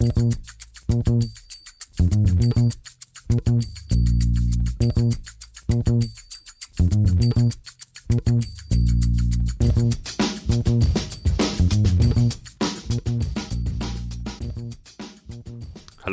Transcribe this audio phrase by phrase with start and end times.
[0.00, 0.08] Hallo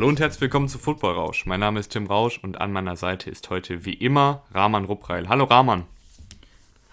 [0.09, 1.45] und herzlich willkommen zu Football Rausch.
[1.45, 5.29] Mein Name ist Tim Rausch und an meiner Seite ist heute wie immer Rahman Ruppreil.
[5.29, 5.85] Hallo Rahman.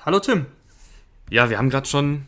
[0.06, 0.46] Hallo Tim.
[1.28, 2.26] Ja, wir haben gerade schon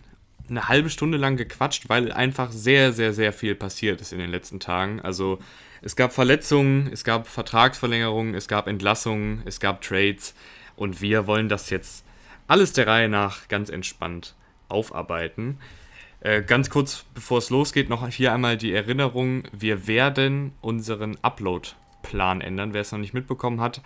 [0.49, 4.31] eine halbe Stunde lang gequatscht, weil einfach sehr, sehr, sehr viel passiert ist in den
[4.31, 5.01] letzten Tagen.
[5.01, 5.39] Also
[5.83, 10.35] es gab Verletzungen, es gab Vertragsverlängerungen, es gab Entlassungen, es gab Trades
[10.75, 12.05] und wir wollen das jetzt
[12.47, 14.35] alles der Reihe nach ganz entspannt
[14.69, 15.59] aufarbeiten.
[16.21, 22.41] Äh, ganz kurz bevor es losgeht, noch hier einmal die Erinnerung, wir werden unseren Upload-Plan
[22.41, 23.83] ändern, wer es noch nicht mitbekommen hat.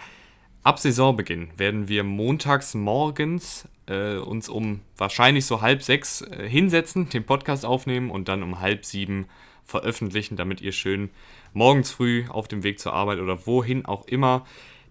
[0.63, 7.09] Ab Saisonbeginn werden wir montags morgens äh, uns um wahrscheinlich so halb sechs äh, hinsetzen,
[7.09, 9.27] den Podcast aufnehmen und dann um halb sieben
[9.65, 11.09] veröffentlichen, damit ihr schön
[11.55, 14.45] morgens früh auf dem Weg zur Arbeit oder wohin auch immer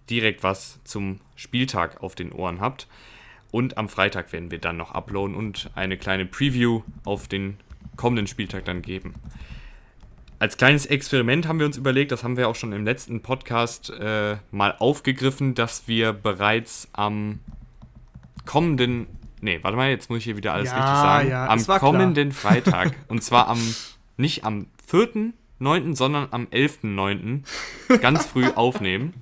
[0.08, 2.88] direkt was zum Spieltag auf den Ohren habt.
[3.52, 7.58] Und am Freitag werden wir dann noch uploaden und eine kleine Preview auf den
[7.96, 9.14] kommenden Spieltag dann geben.
[10.40, 13.90] Als kleines Experiment haben wir uns überlegt, das haben wir auch schon im letzten Podcast
[13.90, 17.40] äh, mal aufgegriffen, dass wir bereits am
[18.46, 19.06] kommenden,
[19.42, 22.32] nee, warte mal, jetzt muss ich hier wieder alles Ja, richtig sagen, ja, am kommenden
[22.32, 23.60] Freitag, und zwar am,
[24.16, 27.98] nicht am 4.9., sondern am 11.9.
[28.00, 29.12] ganz früh aufnehmen.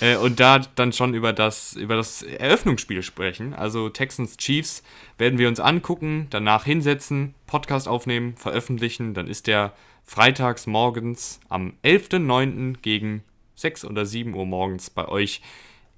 [0.00, 3.54] Äh, und da dann schon über das, über das Eröffnungsspiel sprechen.
[3.54, 4.82] Also Texans Chiefs
[5.18, 9.14] werden wir uns angucken, danach hinsetzen, Podcast aufnehmen, veröffentlichen.
[9.14, 9.72] Dann ist der
[10.12, 12.76] freitags morgens am 11.9.
[12.82, 13.22] gegen
[13.54, 15.40] 6 oder 7 Uhr morgens bei euch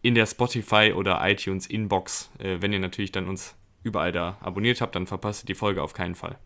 [0.03, 2.31] in der Spotify oder iTunes Inbox.
[2.39, 5.83] Äh, wenn ihr natürlich dann uns überall da abonniert habt, dann verpasst ihr die Folge
[5.83, 6.39] auf keinen Fall.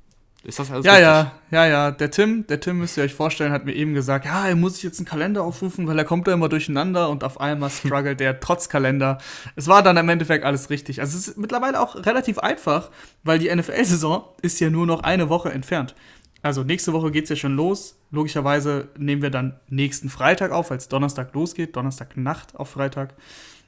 [0.45, 1.07] Ist das alles Ja, richtig?
[1.09, 1.91] ja, ja, ja.
[1.91, 4.77] Der Tim, der Tim müsst ihr euch vorstellen, hat mir eben gesagt, ja, er muss
[4.77, 8.21] sich jetzt einen Kalender aufrufen, weil er kommt da immer durcheinander und auf einmal struggelt
[8.23, 9.19] er trotz Kalender.
[9.57, 11.01] Es war dann im Endeffekt alles richtig.
[11.03, 12.91] Also es ist mittlerweile auch relativ einfach,
[13.25, 15.95] weil die NFL-Saison ist ja nur noch eine Woche entfernt.
[16.43, 17.99] Also nächste Woche geht es ja schon los.
[18.11, 23.15] Logischerweise nehmen wir dann nächsten Freitag auf, weil es Donnerstag losgeht, Donnerstagnacht auf Freitag.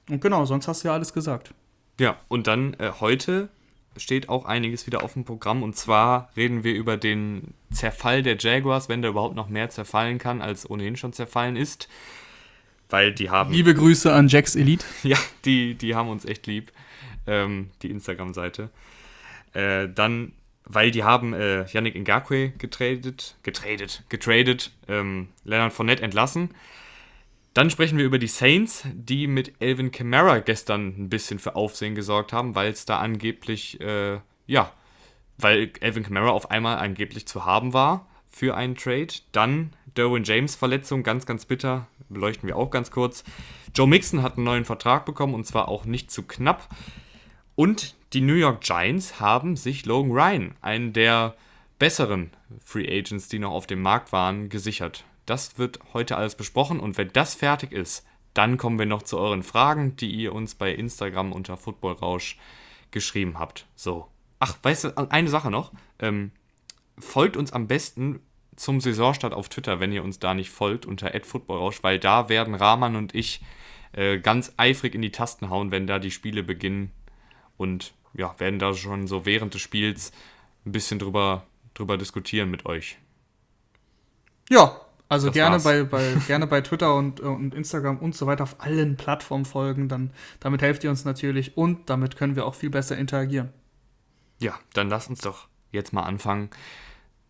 [0.08, 1.52] Und genau, sonst hast du ja alles gesagt.
[1.98, 3.48] Ja, und dann äh, heute
[3.96, 5.62] steht auch einiges wieder auf dem Programm.
[5.62, 10.18] Und zwar reden wir über den Zerfall der Jaguars, wenn der überhaupt noch mehr zerfallen
[10.18, 11.88] kann, als ohnehin schon zerfallen ist.
[12.88, 13.52] Weil die haben.
[13.52, 14.84] Liebe Grüße an Jax Elite.
[15.02, 16.72] Ja, die, die haben uns echt lieb.
[17.26, 18.70] Ähm, die Instagram-Seite.
[19.52, 20.32] Äh, dann,
[20.72, 26.50] weil die haben äh, Yannick Ngakwe getradet, getradet, getradet, ähm, Leonard Fournette entlassen.
[27.54, 31.96] Dann sprechen wir über die Saints, die mit Elvin Kamara gestern ein bisschen für Aufsehen
[31.96, 34.72] gesorgt haben, weil es da angeblich, äh, ja,
[35.38, 39.08] weil Elvin Kamara auf einmal angeblich zu haben war für einen Trade.
[39.32, 43.24] Dann Derwin James Verletzung, ganz, ganz bitter, beleuchten wir auch ganz kurz.
[43.74, 46.68] Joe Mixon hat einen neuen Vertrag bekommen und zwar auch nicht zu knapp.
[47.56, 51.36] Und die New York Giants haben sich Logan Ryan, einen der
[51.78, 52.30] besseren
[52.62, 55.04] Free Agents, die noch auf dem Markt waren, gesichert.
[55.26, 58.04] Das wird heute alles besprochen und wenn das fertig ist,
[58.34, 62.36] dann kommen wir noch zu euren Fragen, die ihr uns bei Instagram unter Footballrausch
[62.90, 63.66] geschrieben habt.
[63.74, 64.08] So.
[64.38, 65.72] Ach, weißt du, eine Sache noch.
[65.98, 66.32] Ähm,
[66.98, 68.20] folgt uns am besten
[68.56, 72.54] zum Saisonstart auf Twitter, wenn ihr uns da nicht folgt, unter @footballrausch, weil da werden
[72.54, 73.40] Rahman und ich
[73.92, 76.90] äh, ganz eifrig in die Tasten hauen, wenn da die Spiele beginnen
[77.56, 80.12] und ja, werden da schon so während des Spiels
[80.66, 81.44] ein bisschen drüber,
[81.74, 82.98] drüber diskutieren mit euch.
[84.50, 85.64] Ja, also Das gerne war's.
[85.64, 89.44] bei, bei, gerne bei Twitter und, äh, und Instagram und so weiter auf allen Plattformen
[89.44, 89.88] folgen.
[89.88, 93.50] Dann, damit helft ihr uns natürlich und damit können wir auch viel besser interagieren.
[94.38, 96.50] Ja, dann lass uns doch jetzt mal anfangen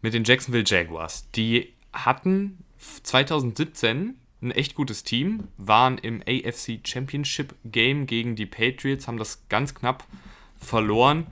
[0.02, 1.30] mit den Jacksonville Jaguars.
[1.32, 2.64] Die hatten
[3.02, 9.46] 2017 ein echt gutes Team, waren im AFC Championship Game gegen die Patriots, haben das
[9.48, 10.04] ganz knapp
[10.60, 11.26] verloren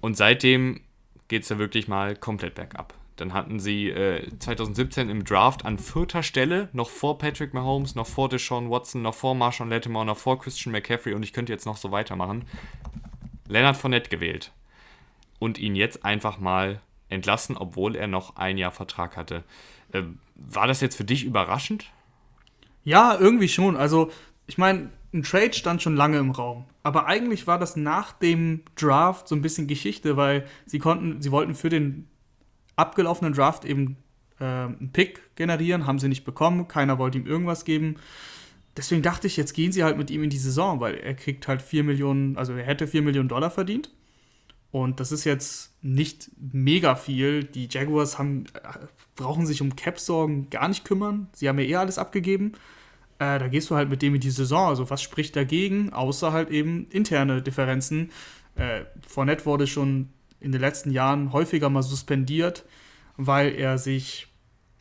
[0.00, 0.80] und seitdem
[1.28, 2.94] geht es ja wirklich mal komplett bergab.
[3.16, 8.06] Dann hatten sie äh, 2017 im Draft an vierter Stelle, noch vor Patrick Mahomes, noch
[8.06, 11.66] vor Deshaun Watson, noch vor Marshawn Lattimore, noch vor Christian McCaffrey und ich könnte jetzt
[11.66, 12.46] noch so weitermachen.
[13.48, 14.50] Leonard Fournette gewählt
[15.38, 16.80] und ihn jetzt einfach mal
[17.10, 19.44] entlassen, obwohl er noch ein Jahr Vertrag hatte.
[19.92, 21.92] Ähm, war das jetzt für dich überraschend?
[22.84, 23.76] Ja, irgendwie schon.
[23.76, 24.10] Also,
[24.46, 26.64] ich meine, ein Trade stand schon lange im Raum.
[26.82, 31.30] Aber eigentlich war das nach dem Draft so ein bisschen Geschichte, weil sie konnten, sie
[31.30, 32.08] wollten für den
[32.76, 33.96] abgelaufenen Draft eben
[34.40, 37.96] äh, einen Pick generieren, haben sie nicht bekommen, keiner wollte ihm irgendwas geben.
[38.76, 41.46] Deswegen dachte ich, jetzt gehen sie halt mit ihm in die Saison, weil er kriegt
[41.46, 43.90] halt 4 Millionen, also er hätte 4 Millionen Dollar verdient.
[44.70, 47.44] Und das ist jetzt nicht mega viel.
[47.44, 48.44] Die Jaguars haben,
[49.16, 51.28] brauchen sich um Cap-Sorgen gar nicht kümmern.
[51.34, 52.52] Sie haben ja eh alles abgegeben.
[53.22, 54.68] Äh, da gehst du halt mit dem in die Saison.
[54.68, 55.92] Also was spricht dagegen?
[55.92, 58.10] Außer halt eben interne Differenzen.
[58.56, 60.08] Äh, Fournette wurde schon
[60.40, 62.64] in den letzten Jahren häufiger mal suspendiert,
[63.16, 64.26] weil er sich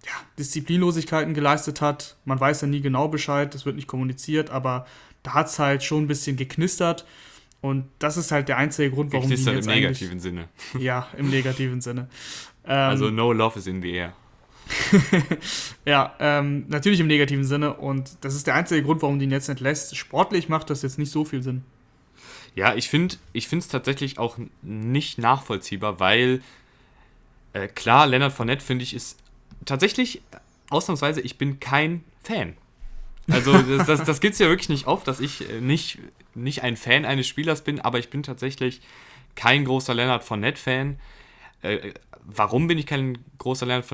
[0.05, 2.17] ja, Disziplinlosigkeiten geleistet hat.
[2.25, 4.87] Man weiß ja nie genau Bescheid, das wird nicht kommuniziert, aber
[5.21, 7.05] da hat es halt schon ein bisschen geknistert.
[7.61, 10.49] Und das ist halt der einzige Grund, warum die jetzt im negativen Sinne.
[10.79, 12.09] Ja, im negativen Sinne.
[12.63, 14.13] Ähm, also no love is in the air.
[15.85, 17.73] ja, ähm, natürlich im negativen Sinne.
[17.73, 19.95] Und das ist der einzige Grund, warum die ihn jetzt entlässt.
[19.95, 21.63] Sportlich macht das jetzt nicht so viel Sinn.
[22.55, 26.41] Ja, ich finde es tatsächlich auch nicht nachvollziehbar, weil
[27.53, 29.17] äh, klar, Leonard Fournette finde ich ist
[29.65, 30.21] tatsächlich
[30.69, 32.55] ausnahmsweise, ich bin kein Fan.
[33.29, 35.99] Also das, das, das gibt es ja wirklich nicht oft, dass ich äh, nicht,
[36.35, 38.81] nicht ein Fan eines Spielers bin, aber ich bin tatsächlich
[39.35, 40.99] kein großer Leonard Fournette-Fan.
[41.61, 41.93] Äh,
[42.25, 43.85] warum bin ich kein großer Leonard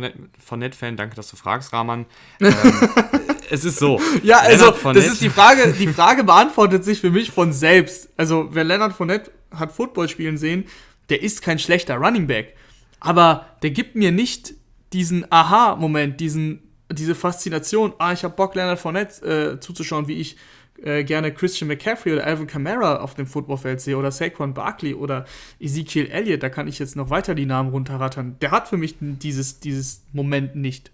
[0.43, 0.95] Fournette-Fan?
[0.95, 2.05] Danke, dass du fragst, Rahman.
[2.39, 2.53] Ähm,
[3.49, 3.99] es ist so.
[4.23, 8.09] Ja, also das ist die Frage, die Frage beantwortet sich für mich von selbst.
[8.17, 10.65] Also wer Leonard Fournette hat Football spielen sehen,
[11.09, 12.55] der ist kein schlechter Running Back.
[12.99, 14.53] Aber der gibt mir nicht
[14.93, 20.37] diesen Aha-Moment, diesen, diese Faszination, ah, ich habe Bock, Leonard Fournette äh, zuzuschauen, wie ich
[20.83, 25.25] äh, gerne Christian McCaffrey oder Alvin Kamara auf dem Footballfeld sehe oder Saquon Barkley oder
[25.59, 28.37] Ezekiel Elliott, da kann ich jetzt noch weiter die Namen runterrattern.
[28.41, 30.91] Der hat für mich dieses, dieses Moment nicht.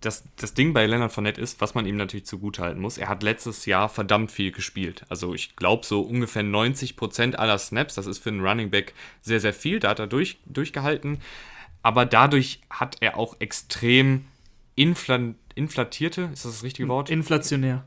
[0.00, 3.22] Das, das Ding bei Leonard Fournette ist, was man ihm natürlich zugutehalten muss, er hat
[3.22, 5.04] letztes Jahr verdammt viel gespielt.
[5.08, 9.40] Also ich glaube so ungefähr 90% aller Snaps, das ist für einen Running Back sehr,
[9.40, 11.18] sehr viel, da hat er durch, durchgehalten
[11.86, 14.24] aber dadurch hat er auch extrem
[14.74, 17.10] infl inflatierte, ist das das richtige Wort?
[17.10, 17.86] Inflationär.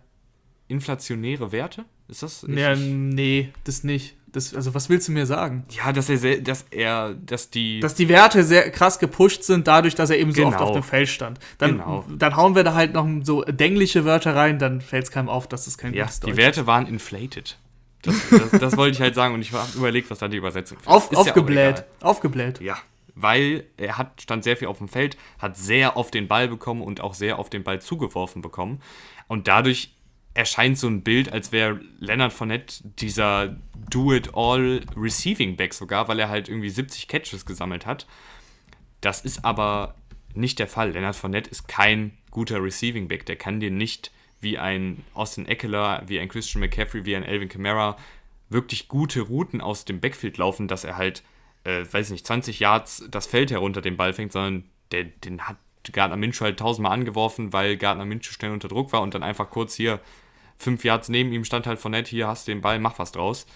[0.69, 1.83] Inflationäre Werte?
[2.07, 2.45] Ist das?
[2.47, 4.15] Ja, nee, das nicht.
[4.31, 5.65] Das, also was willst du mir sagen?
[5.71, 9.67] Ja, dass er, sehr, dass er, dass die, dass die Werte sehr krass gepusht sind,
[9.67, 10.49] dadurch, dass er eben so genau.
[10.49, 11.39] oft auf dem Feld stand.
[11.57, 12.05] Dann, genau.
[12.15, 15.47] dann hauen wir da halt noch so dängliche Wörter rein, dann fällt es keinem auf,
[15.47, 17.57] dass das kein ja, gutes Deutsch Die Werte waren inflated.
[18.03, 20.77] Das, das, das wollte ich halt sagen und ich habe überlegt, was da die Übersetzung
[20.77, 20.87] ist.
[20.87, 21.79] Auf, ist aufgebläht.
[21.79, 22.61] Ja aufgebläht.
[22.61, 22.77] Ja,
[23.15, 26.81] weil er hat, stand sehr viel auf dem Feld, hat sehr oft den Ball bekommen
[26.81, 28.81] und auch sehr oft den Ball zugeworfen bekommen.
[29.27, 29.93] Und dadurch
[30.39, 33.57] erscheint so ein Bild, als wäre Leonard Fournette dieser
[33.89, 38.07] Do-it-all Receiving Back sogar, weil er halt irgendwie 70 Catches gesammelt hat.
[39.01, 39.95] Das ist aber
[40.33, 40.91] nicht der Fall.
[40.91, 43.25] Leonard Fournette ist kein guter Receiving Back.
[43.25, 47.49] Der kann dir nicht wie ein Austin Eckler, wie ein Christian McCaffrey, wie ein Alvin
[47.49, 47.97] Kamara
[48.47, 51.21] wirklich gute Routen aus dem Backfield laufen, dass er halt
[51.65, 55.41] äh, weiß ich nicht, 20 Yards das Feld herunter den Ball fängt, sondern der, den
[55.41, 55.57] hat
[55.91, 59.49] Gardner Minshew halt tausendmal angeworfen, weil Gardner Minshew schnell unter Druck war und dann einfach
[59.49, 59.99] kurz hier
[60.59, 63.11] fünf Yards neben ihm stand halt von nett, hier hast du den Ball, mach was
[63.11, 63.47] draus.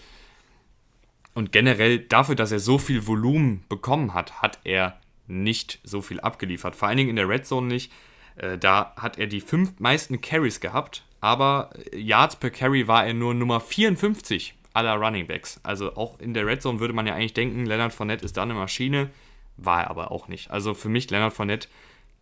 [1.35, 6.19] Und generell dafür, dass er so viel Volumen bekommen hat, hat er nicht so viel
[6.19, 6.75] abgeliefert.
[6.75, 7.91] Vor allen Dingen in der Red Zone nicht.
[8.35, 13.13] Äh, da hat er die fünf meisten Carries gehabt, aber Yards per Carry war er
[13.13, 15.59] nur Nummer 54 aller Running Backs.
[15.63, 18.43] Also auch in der Red Zone würde man ja eigentlich denken, Leonard Fournette ist da
[18.43, 19.09] eine Maschine.
[19.57, 20.51] War er aber auch nicht.
[20.51, 21.67] Also für mich Leonard Fournette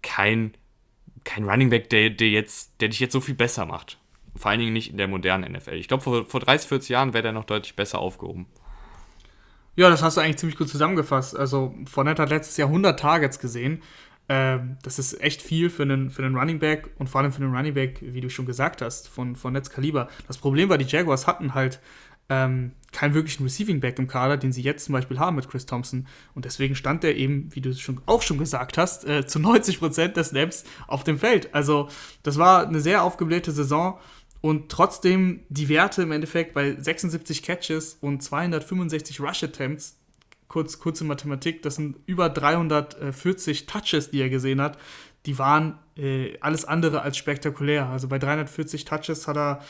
[0.01, 0.53] kein,
[1.23, 3.97] kein Running Back, der, der, jetzt, der dich jetzt so viel besser macht.
[4.35, 5.73] Vor allen Dingen nicht in der modernen NFL.
[5.73, 8.47] Ich glaube, vor, vor 30, 40 Jahren wäre der noch deutlich besser aufgehoben.
[9.75, 11.35] Ja, das hast du eigentlich ziemlich gut zusammengefasst.
[11.35, 13.81] Also Fournette hat letztes Jahr 100 Targets gesehen.
[14.29, 17.41] Ähm, das ist echt viel für einen, für einen Running Back und vor allem für
[17.43, 20.07] einen Running Back, wie du schon gesagt hast, von, von Netzkaliber.
[20.27, 21.81] Das Problem war, die Jaguars hatten halt
[22.29, 25.65] ähm, keinen wirklichen Receiving Back im Kader, den sie jetzt zum Beispiel haben mit Chris
[25.65, 26.07] Thompson.
[26.33, 29.39] Und deswegen stand er eben, wie du es schon, auch schon gesagt hast, äh, zu
[29.39, 31.53] 90 Prozent der Snaps auf dem Feld.
[31.53, 31.89] Also
[32.23, 33.99] das war eine sehr aufgeblähte Saison.
[34.41, 39.97] Und trotzdem die Werte im Endeffekt bei 76 Catches und 265 Rush Attempts,
[40.47, 44.77] kurz, kurze Mathematik, das sind über 340 Touches, die er gesehen hat,
[45.27, 47.87] die waren äh, alles andere als spektakulär.
[47.87, 49.63] Also bei 340 Touches hat er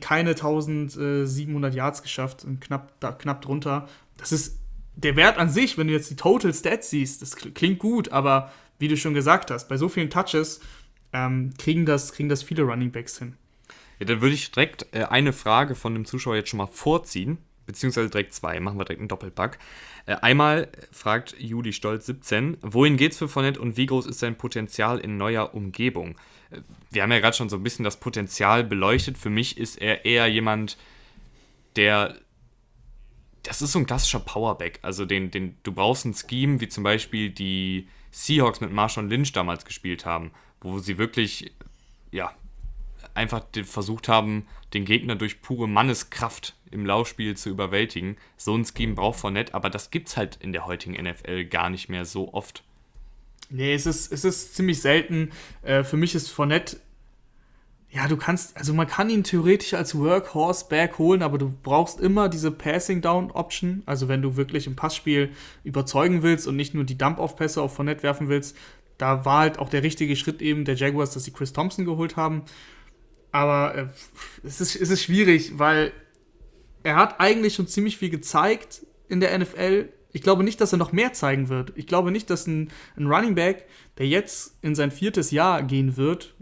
[0.00, 3.88] keine 1700 Yards geschafft, knapp, da, knapp drunter.
[4.16, 4.58] Das ist
[4.96, 8.50] der Wert an sich, wenn du jetzt die Total Stats siehst, das klingt gut, aber
[8.78, 10.60] wie du schon gesagt hast, bei so vielen Touches
[11.12, 13.34] ähm, kriegen, das, kriegen das viele Running Backs hin.
[14.00, 17.38] Ja, dann würde ich direkt äh, eine Frage von dem Zuschauer jetzt schon mal vorziehen,
[17.66, 18.58] beziehungsweise direkt zwei.
[18.58, 19.58] Machen wir direkt einen Doppelpack.
[20.06, 24.36] Äh, einmal fragt Juli Stolz 17, wohin geht's für Fournette und wie groß ist sein
[24.36, 26.16] Potenzial in neuer Umgebung?
[26.90, 29.16] wir haben ja gerade schon so ein bisschen das Potenzial beleuchtet.
[29.16, 30.76] Für mich ist er eher jemand,
[31.76, 32.16] der.
[33.42, 34.80] Das ist so ein klassischer Powerback.
[34.82, 39.32] Also den, den, du brauchst ein Scheme, wie zum Beispiel die Seahawks mit Marshawn Lynch
[39.32, 40.30] damals gespielt haben,
[40.60, 41.50] wo sie wirklich,
[42.10, 42.34] ja,
[43.14, 48.16] einfach versucht haben, den Gegner durch pure Manneskraft im Laufspiel zu überwältigen.
[48.36, 51.88] So ein Scheme braucht Fournette, aber das gibt's halt in der heutigen NFL gar nicht
[51.88, 52.62] mehr so oft.
[53.48, 55.30] Nee, es ist, es ist ziemlich selten.
[55.62, 56.76] Äh, für mich ist Fournette
[57.92, 61.98] ja, du kannst, also man kann ihn theoretisch als Workhorse Back holen, aber du brauchst
[61.98, 63.82] immer diese Passing Down Option.
[63.84, 65.30] Also wenn du wirklich im Passspiel
[65.64, 68.56] überzeugen willst und nicht nur die Dump-Off-Pässe auf Fournette werfen willst,
[68.96, 72.16] da war halt auch der richtige Schritt eben der Jaguars, dass sie Chris Thompson geholt
[72.16, 72.42] haben.
[73.32, 73.86] Aber äh,
[74.42, 75.92] es, ist, es ist schwierig, weil
[76.82, 79.88] er hat eigentlich schon ziemlich viel gezeigt in der NFL.
[80.12, 81.72] Ich glaube nicht, dass er noch mehr zeigen wird.
[81.76, 83.66] Ich glaube nicht, dass ein, ein Running Back,
[83.98, 86.34] der jetzt in sein viertes Jahr gehen wird,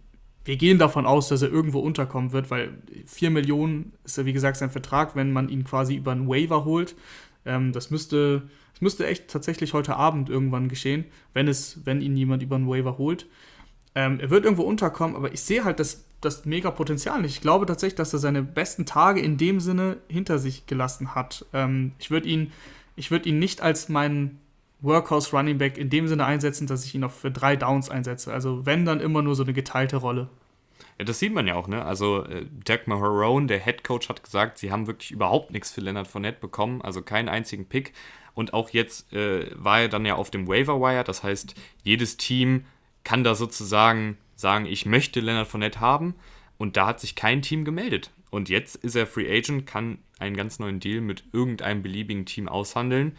[0.48, 4.32] wir gehen davon aus, dass er irgendwo unterkommen wird, weil 4 Millionen ist ja wie
[4.32, 6.96] gesagt sein Vertrag, wenn man ihn quasi über einen Waiver holt.
[7.44, 11.04] Ähm, das müsste, das müsste echt tatsächlich heute Abend irgendwann geschehen,
[11.34, 13.26] wenn es, wenn ihn jemand über einen Waiver holt.
[13.94, 17.24] Ähm, er wird irgendwo unterkommen, aber ich sehe halt das, das mega Potenzial.
[17.24, 21.46] Ich glaube tatsächlich, dass er seine besten Tage in dem Sinne hinter sich gelassen hat.
[21.52, 22.52] Ähm, ich würde ihn,
[22.96, 24.40] ich würde ihn nicht als meinen
[24.80, 28.32] Workhorse Running Back in dem Sinne einsetzen, dass ich ihn auch für drei Downs einsetze.
[28.32, 30.28] Also wenn, dann immer nur so eine geteilte Rolle.
[30.98, 31.84] Ja, das sieht man ja auch, ne?
[31.84, 35.80] Also äh, Jack Mahorone, der Head Coach, hat gesagt, sie haben wirklich überhaupt nichts für
[35.80, 37.92] Leonard Fournette bekommen, also keinen einzigen Pick.
[38.34, 42.16] Und auch jetzt äh, war er dann ja auf dem Waiver Wire, das heißt, jedes
[42.16, 42.64] Team
[43.04, 46.14] kann da sozusagen sagen, ich möchte Leonard Fournette haben.
[46.56, 48.10] Und da hat sich kein Team gemeldet.
[48.30, 52.48] Und jetzt ist er Free Agent, kann einen ganz neuen Deal mit irgendeinem beliebigen Team
[52.48, 53.16] aushandeln.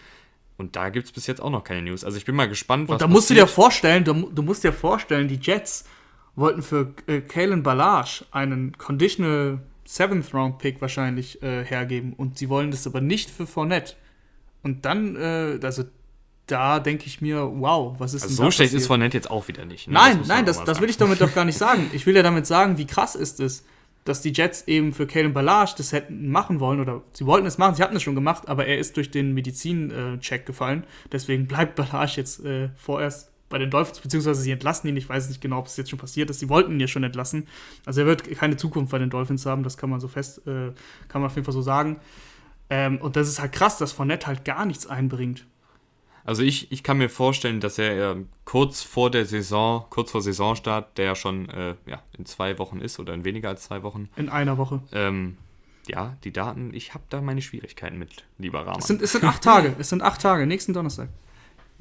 [0.58, 2.04] Und da gibt es bis jetzt auch noch keine News.
[2.04, 3.40] Also ich bin mal gespannt, was Und da musst passiert.
[3.40, 5.86] du dir vorstellen, du, du, musst dir vorstellen, die Jets
[6.36, 12.14] wollten für äh, Kalen Balage einen Conditional Seventh Round Pick wahrscheinlich äh, hergeben.
[12.14, 13.96] Und sie wollen das aber nicht für Fournette.
[14.62, 15.86] Und dann, äh, also
[16.52, 18.82] da denke ich mir, wow, was ist also denn So schlecht passiert?
[18.82, 19.88] ist Fournette jetzt auch wieder nicht.
[19.88, 19.94] Ne?
[19.94, 21.90] Nein, das nein, das, das will ich damit doch gar nicht sagen.
[21.94, 23.64] Ich will ja damit sagen, wie krass ist es
[24.06, 27.58] dass die Jets eben für Kalen Ballage das hätten machen wollen oder sie wollten es
[27.58, 30.84] machen, sie hatten es schon gemacht, aber er ist durch den Medizin-Check gefallen.
[31.12, 34.98] Deswegen bleibt Ballage jetzt äh, vorerst bei den Dolphins, beziehungsweise sie entlassen ihn.
[34.98, 36.40] Ich weiß nicht genau, ob es jetzt schon passiert ist.
[36.40, 37.48] Sie wollten ihn ja schon entlassen.
[37.86, 40.72] Also er wird keine Zukunft bei den Dolphins haben, das kann man so fest, äh,
[41.08, 42.00] kann man auf jeden Fall so sagen.
[42.70, 45.46] Ähm, und das ist halt krass, dass Fournette halt gar nichts einbringt.
[46.30, 50.22] Also ich, ich kann mir vorstellen, dass er äh, kurz vor der Saison, kurz vor
[50.22, 53.82] Saisonstart, der ja schon äh, ja, in zwei Wochen ist oder in weniger als zwei
[53.82, 54.10] Wochen.
[54.16, 54.80] In einer Woche.
[54.92, 55.38] Ähm,
[55.88, 58.78] ja, die Daten, ich habe da meine Schwierigkeiten mit, lieber Rahman.
[58.78, 61.10] Es sind, es sind acht Tage, es sind acht Tage, nächsten Donnerstag.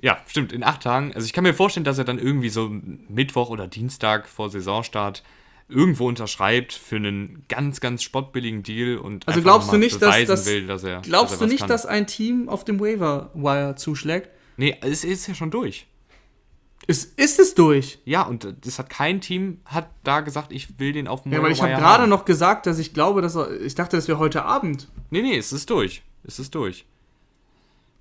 [0.00, 1.12] Ja, stimmt, in acht Tagen.
[1.12, 5.24] Also ich kann mir vorstellen, dass er dann irgendwie so Mittwoch oder Dienstag vor Saisonstart
[5.68, 10.46] irgendwo unterschreibt für einen ganz, ganz spottbilligen Deal und also glaubst du nicht, dass, das,
[10.46, 11.68] will, dass er glaubst dass er du nicht, kann.
[11.68, 14.30] dass ein Team auf dem Waiver Wire zuschlägt?
[14.58, 15.86] Nee, es ist ja schon durch.
[16.88, 18.00] Ist, ist es durch?
[18.04, 21.42] Ja, und das hat kein Team hat da gesagt, ich will den auf dem Ja,
[21.42, 24.18] weil ich habe gerade noch gesagt, dass ich glaube, dass er, ich dachte, das wäre
[24.18, 24.88] heute Abend.
[25.10, 26.02] Nee, nee, es ist durch.
[26.24, 26.86] Es ist durch.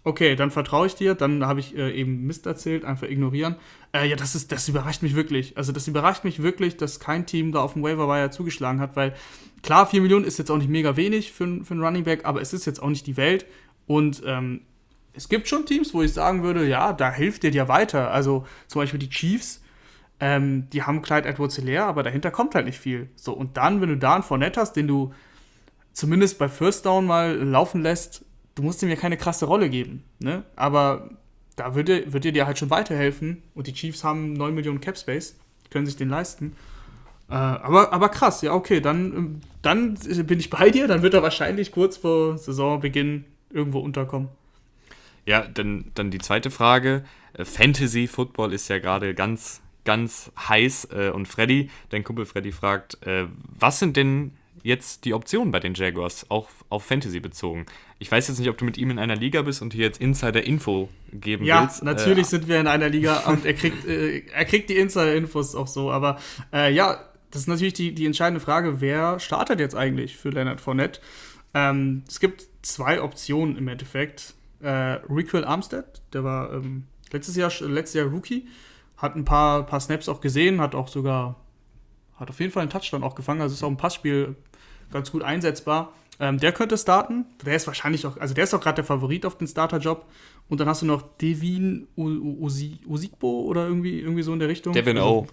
[0.04, 1.14] Okay, dann vertraue ich dir.
[1.14, 3.58] Dann habe ich äh, eben Mist erzählt, einfach ignorieren.
[3.94, 5.58] Äh, ja, das ist, das überrascht mich wirklich.
[5.58, 8.96] Also das überrascht mich wirklich, dass kein Team da auf dem Waiver Wire zugeschlagen hat,
[8.96, 9.14] weil
[9.62, 12.42] klar, 4 Millionen ist jetzt auch nicht mega wenig für, für einen Running Back, aber
[12.42, 13.46] es ist jetzt auch nicht die Welt.
[13.86, 14.62] Und ähm,
[15.18, 18.12] es gibt schon Teams, wo ich sagen würde, ja, da hilft dir ja weiter.
[18.12, 19.62] Also zum Beispiel die Chiefs,
[20.20, 23.10] ähm, die haben Clyde Edwards Hilaire, aber dahinter kommt halt nicht viel.
[23.16, 25.14] So, und dann, wenn du da einen Fournette hast, den du
[25.92, 28.24] zumindest bei First Down mal laufen lässt,
[28.56, 30.04] du musst ihm ja keine krasse Rolle geben.
[30.20, 30.44] Ne?
[30.56, 31.10] Aber
[31.56, 33.42] da würde, würde dir halt schon weiterhelfen.
[33.56, 35.36] Und die Chiefs haben 9 Millionen Cap Space,
[35.72, 36.56] können sich den leisten.
[37.30, 40.88] Äh, aber, aber krass, ja, okay, dann, dann bin ich bei dir.
[40.88, 44.30] Dann wird er wahrscheinlich kurz vor Saisonbeginn irgendwo unterkommen.
[45.28, 47.04] Ja, dann, dann die zweite Frage.
[47.34, 50.86] Äh, Fantasy Football ist ja gerade ganz, ganz heiß.
[50.86, 53.26] Äh, und Freddy, dein Kumpel Freddy fragt, äh,
[53.60, 54.32] was sind denn
[54.64, 57.66] jetzt die Optionen bei den Jaguars, auch auf Fantasy bezogen.
[58.00, 60.00] Ich weiß jetzt nicht, ob du mit ihm in einer Liga bist und hier jetzt
[60.00, 61.80] Insider-Info geben ja, willst.
[61.80, 64.78] Ja, natürlich äh, sind wir in einer Liga und er kriegt, äh, er kriegt die
[64.78, 65.92] Insider-Infos auch so.
[65.92, 66.20] Aber
[66.54, 70.62] äh, ja, das ist natürlich die, die entscheidende Frage, wer startet jetzt eigentlich für Leonard
[70.62, 71.02] Fournette?
[71.54, 74.36] Ähm, es gibt zwei Optionen im Endeffekt.
[74.62, 78.48] Äh, Requel Armstead, der war ähm, letztes, Jahr, letztes Jahr Rookie,
[78.98, 81.36] hat ein paar, paar Snaps auch gesehen, hat auch sogar
[82.18, 83.42] hat auf jeden Fall einen Touchdown auch gefangen.
[83.42, 84.36] Also ist auch ein Passspiel
[84.92, 85.94] ganz gut einsetzbar.
[86.20, 87.26] Ähm, der könnte starten.
[87.46, 90.06] Der ist wahrscheinlich auch, also der ist auch gerade der Favorit auf den Starterjob.
[90.50, 94.74] Und dann hast du noch Devin Usigbo oder irgendwie, irgendwie so in der Richtung.
[94.74, 95.28] Devin O.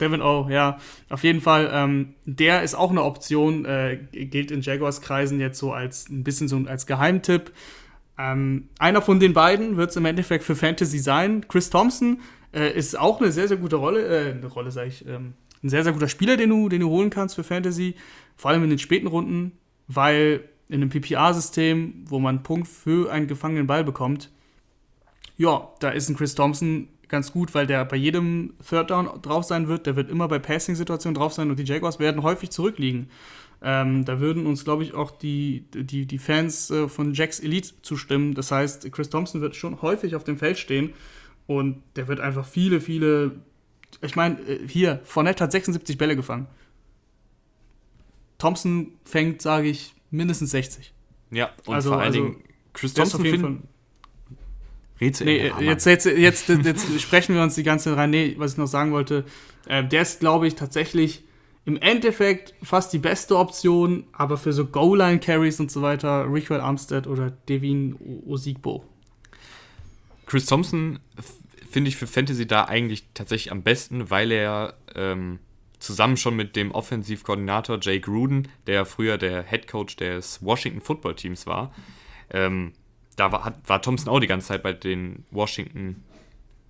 [0.00, 0.78] Devin O, ja.
[1.08, 5.72] Auf jeden Fall, ähm, der ist auch eine Option, äh, gilt in Jaguars-Kreisen jetzt so
[5.72, 7.52] als ein bisschen so als Geheimtipp.
[8.22, 11.46] Ähm, einer von den beiden wird es im Endeffekt für Fantasy sein.
[11.48, 12.20] Chris Thompson
[12.54, 15.68] äh, ist auch eine sehr, sehr gute Rolle, äh, eine Rolle, sage ich, ähm, ein
[15.68, 17.96] sehr, sehr guter Spieler, den du, den du holen kannst für Fantasy,
[18.36, 19.52] vor allem in den späten Runden,
[19.88, 24.30] weil in einem PPR-System, wo man einen Punkt für einen gefangenen Ball bekommt,
[25.36, 29.44] ja, da ist ein Chris Thompson ganz gut, weil der bei jedem Third Down drauf
[29.44, 29.86] sein wird.
[29.86, 33.10] Der wird immer bei Passing-Situationen drauf sein und die Jaguars werden häufig zurückliegen.
[33.64, 37.70] Ähm, da würden uns, glaube ich, auch die, die, die Fans äh, von Jacks Elite
[37.82, 38.34] zustimmen.
[38.34, 40.92] Das heißt, Chris Thompson wird schon häufig auf dem Feld stehen
[41.46, 43.32] und der wird einfach viele, viele.
[44.00, 46.48] Ich meine, äh, hier, Fournette hat 76 Bälle gefangen.
[48.38, 50.92] Thompson fängt, sage ich, mindestens 60.
[51.30, 52.42] Ja, und also, vor allen also, Dingen
[52.72, 53.62] Chris Thompson find,
[55.00, 55.26] Rätsel.
[55.26, 58.10] Nee, jetzt, jetzt, jetzt, jetzt sprechen wir uns die ganze Zeit rein.
[58.10, 59.24] Nee, was ich noch sagen wollte,
[59.68, 61.22] äh, der ist, glaube ich, tatsächlich
[61.64, 67.06] im Endeffekt fast die beste Option, aber für so Goal-Line-Carries und so weiter, Rickwell Armstead
[67.06, 68.84] oder Devin Osigbo.
[70.26, 70.98] Chris Thompson
[71.70, 75.38] finde ich für Fantasy da eigentlich tatsächlich am besten, weil er ähm,
[75.78, 81.14] zusammen schon mit dem Offensivkoordinator Jay Gruden, der früher der Head Coach des Washington Football
[81.14, 81.72] Teams war,
[82.30, 82.72] ähm,
[83.16, 86.02] da war, hat, war Thompson auch die ganze Zeit bei den Washington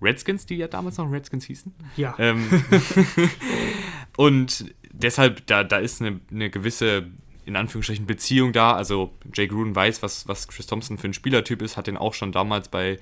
[0.01, 1.73] Redskins, die ja damals noch Redskins hießen.
[1.95, 2.15] Ja.
[2.19, 2.45] Ähm,
[4.17, 7.07] und deshalb, da, da ist eine, eine gewisse,
[7.45, 8.73] in Anführungsstrichen, Beziehung da.
[8.73, 12.13] Also Jay Gruden weiß, was, was Chris Thompson für ein Spielertyp ist, hat den auch
[12.13, 12.99] schon damals bei,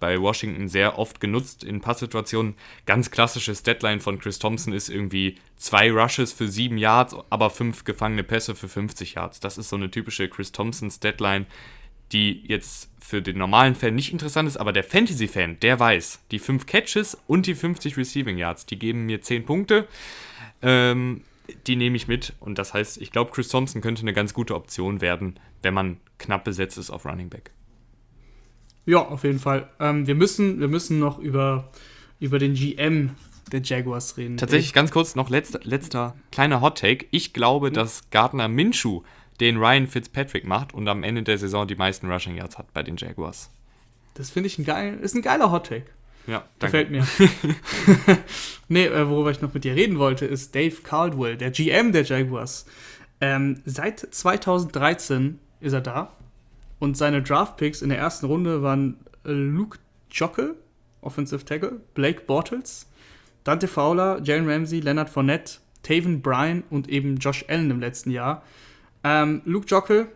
[0.00, 2.54] bei Washington sehr oft genutzt in Passsituationen.
[2.84, 7.84] Ganz klassisches Deadline von Chris Thompson ist irgendwie zwei Rushes für sieben Yards, aber fünf
[7.84, 9.40] gefangene Pässe für 50 Yards.
[9.40, 11.46] Das ist so eine typische Chris Thompsons Deadline
[12.12, 16.38] die jetzt für den normalen Fan nicht interessant ist, aber der Fantasy-Fan, der weiß, die
[16.38, 19.86] 5 Catches und die 50 Receiving Yards, die geben mir 10 Punkte.
[20.62, 21.22] Ähm,
[21.66, 24.54] die nehme ich mit und das heißt, ich glaube, Chris Thompson könnte eine ganz gute
[24.54, 27.52] Option werden, wenn man knapp besetzt ist auf Running Back.
[28.86, 29.68] Ja, auf jeden Fall.
[29.80, 31.70] Ähm, wir, müssen, wir müssen noch über,
[32.20, 33.10] über den GM
[33.52, 34.36] der Jaguars reden.
[34.36, 37.06] Tatsächlich ganz kurz noch letzter, letzter kleiner Hot Take.
[37.10, 37.74] Ich glaube, mhm.
[37.74, 39.02] dass Gardner Minshew
[39.40, 42.82] den Ryan Fitzpatrick macht und am Ende der Saison die meisten Rushing Yards hat bei
[42.82, 43.50] den Jaguars.
[44.14, 45.86] Das finde ich ein geil, ist ein geiler Hot Take.
[46.28, 46.84] Ja, danke.
[46.84, 47.06] Gefällt mir.
[48.68, 52.04] nee, äh, worüber ich noch mit dir reden wollte, ist Dave Caldwell, der GM der
[52.04, 52.66] Jaguars.
[53.20, 56.12] Ähm, seit 2013 ist er da
[56.78, 59.78] und seine Draft-Picks in der ersten Runde waren Luke
[60.10, 60.54] Jockel,
[61.00, 62.86] Offensive Tackle, Blake Bortles,
[63.42, 68.42] Dante Fowler, Jalen Ramsey, Leonard Fournette, Taven Bryan und eben Josh Allen im letzten Jahr.
[69.02, 70.08] Ähm, Luke Jockel,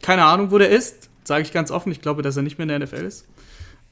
[0.00, 1.90] keine Ahnung, wo der ist, sage ich ganz offen.
[1.90, 3.26] Ich glaube, dass er nicht mehr in der NFL ist.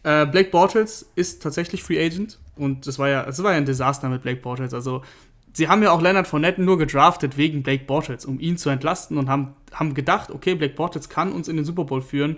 [0.03, 3.67] Äh, Blake Bortles ist tatsächlich Free Agent und das war ja, das war ja ein
[3.67, 4.73] Desaster mit Blake Bortles.
[4.75, 5.03] Also
[5.53, 9.19] sie haben ja auch Leonard Fournette nur gedraftet wegen Blake Bortles, um ihn zu entlasten
[9.19, 12.37] und haben, haben gedacht, okay, Blake Bortles kann uns in den Super Bowl führen,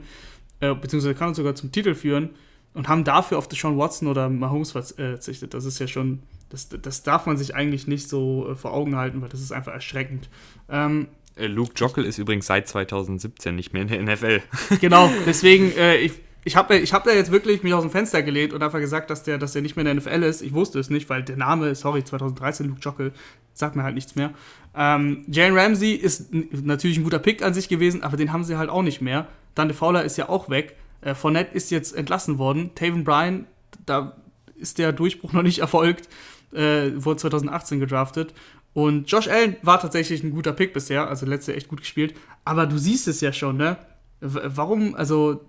[0.60, 2.30] äh, beziehungsweise kann uns sogar zum Titel führen
[2.74, 5.54] und haben dafür auf Deshaun Watson oder Mahomes verzichtet.
[5.54, 8.96] Das ist ja schon, das, das darf man sich eigentlich nicht so äh, vor Augen
[8.96, 10.28] halten, weil das ist einfach erschreckend.
[10.68, 14.40] Ähm, äh, Luke Jockel ist übrigens seit 2017 nicht mehr in der NFL.
[14.80, 16.12] Genau, deswegen, äh, ich,
[16.44, 19.10] ich habe ich hab da jetzt wirklich mich aus dem Fenster gelehnt und einfach gesagt,
[19.10, 20.42] dass der, dass der nicht mehr in der NFL ist.
[20.42, 23.12] Ich wusste es nicht, weil der Name, sorry, 2013, Luke Jockel,
[23.54, 24.32] sagt mir halt nichts mehr.
[24.74, 28.56] Ähm, Jalen Ramsey ist natürlich ein guter Pick an sich gewesen, aber den haben sie
[28.56, 29.28] halt auch nicht mehr.
[29.54, 30.76] Dante Fowler ist ja auch weg.
[31.00, 32.70] Äh, Fournette ist jetzt entlassen worden.
[32.74, 33.46] Taven Bryan,
[33.86, 34.16] da
[34.56, 36.08] ist der Durchbruch noch nicht erfolgt.
[36.52, 38.34] Äh, wurde 2018 gedraftet.
[38.74, 42.14] Und Josh Allen war tatsächlich ein guter Pick bisher, also letzte echt gut gespielt.
[42.44, 43.76] Aber du siehst es ja schon, ne?
[44.20, 45.44] Warum, also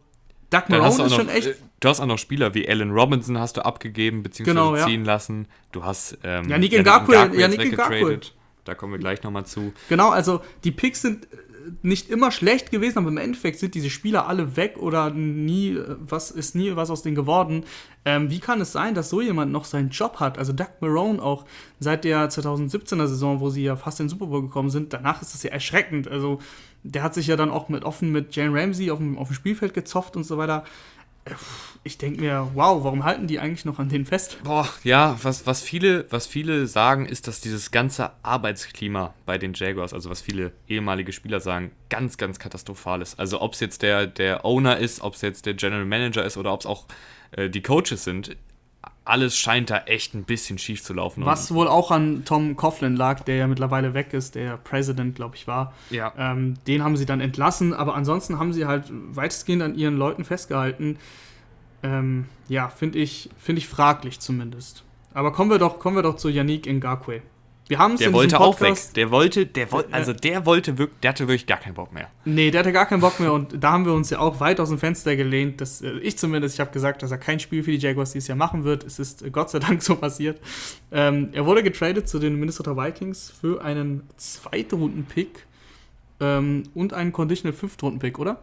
[0.53, 1.47] Doug Marone ist schon echt.
[1.47, 4.43] Äh, du hast auch noch Spieler wie Allen Robinson hast du abgegeben bzw.
[4.43, 4.85] genau, ja.
[4.85, 5.47] ziehen lassen.
[5.71, 8.19] Du hast ähm, Yannick Ngakwe, Yannick Ngakwe.
[8.65, 9.73] Da kommen wir gleich nochmal zu.
[9.89, 11.27] Genau, also die Picks sind
[11.81, 16.31] nicht immer schlecht gewesen, aber im Endeffekt sind diese Spieler alle weg oder nie, was
[16.31, 17.63] ist nie was aus denen geworden.
[18.05, 20.37] Ähm, wie kann es sein, dass so jemand noch seinen Job hat?
[20.37, 21.45] Also Doug Marone auch
[21.79, 25.21] seit der 2017er Saison, wo sie ja fast in den Super Bowl gekommen sind, danach
[25.21, 26.07] ist das ja erschreckend.
[26.07, 26.39] Also
[26.83, 29.35] der hat sich ja dann auch mit offen mit Jane Ramsey auf dem, auf dem
[29.35, 30.63] Spielfeld gezofft und so weiter
[31.83, 34.37] ich denke mir, wow, warum halten die eigentlich noch an den fest?
[34.43, 39.53] Boah, ja, was, was, viele, was viele sagen, ist, dass dieses ganze Arbeitsklima bei den
[39.53, 43.19] Jaguars, also was viele ehemalige Spieler sagen, ganz, ganz katastrophal ist.
[43.19, 46.37] Also ob es jetzt der, der Owner ist, ob es jetzt der General Manager ist
[46.37, 46.85] oder ob es auch
[47.31, 48.35] äh, die Coaches sind,
[49.05, 51.25] alles scheint da echt ein bisschen schief zu laufen.
[51.25, 55.35] Was wohl auch an Tom Coughlin lag, der ja mittlerweile weg ist, der President, glaube
[55.35, 55.73] ich, war.
[55.89, 56.13] Ja.
[56.17, 60.23] Ähm, den haben sie dann entlassen, aber ansonsten haben sie halt weitestgehend an ihren Leuten
[60.23, 60.97] festgehalten.
[61.83, 64.83] Ähm, ja, finde ich, find ich fraglich zumindest.
[65.13, 67.21] Aber kommen wir doch, kommen wir doch zu Yannick Ngakwe.
[67.73, 68.77] Wir haben es Der wollte auch weg.
[68.95, 72.07] Der wollte, der wollte, also der wollte wirklich, der hatte wirklich gar keinen Bock mehr.
[72.23, 74.59] Nee, der hatte gar keinen Bock mehr und da haben wir uns ja auch weit
[74.59, 75.59] aus dem Fenster gelehnt.
[75.59, 78.27] Dass, äh, ich zumindest, ich habe gesagt, dass er kein Spiel für die Jaguars dieses
[78.27, 78.83] Jahr machen wird.
[78.83, 80.39] Es ist äh, Gott sei Dank so passiert.
[80.91, 85.47] Ähm, er wurde getradet zu den Minnesota Vikings für einen Zweitrunden-Pick
[86.19, 88.37] ähm, und einen Conditional Fünftrunden-Pick, oder?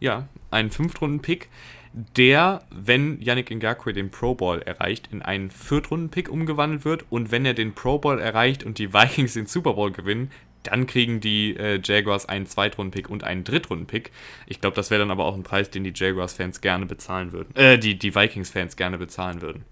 [0.00, 1.48] Ja, einen Fünftrunden-Pick,
[1.92, 7.44] der, wenn Yannick Ngakwe den Pro Bowl erreicht, in einen Viertrunden-Pick umgewandelt wird und wenn
[7.44, 10.30] er den Pro Bowl erreicht und die Vikings den Super Bowl gewinnen,
[10.64, 14.10] dann kriegen die äh, Jaguars einen Zweitrunden-Pick und einen Drittrunden-Pick.
[14.46, 17.54] Ich glaube, das wäre dann aber auch ein Preis, den die Jaguars-Fans gerne bezahlen würden.
[17.54, 19.64] Äh, die, die Vikings-Fans gerne bezahlen würden.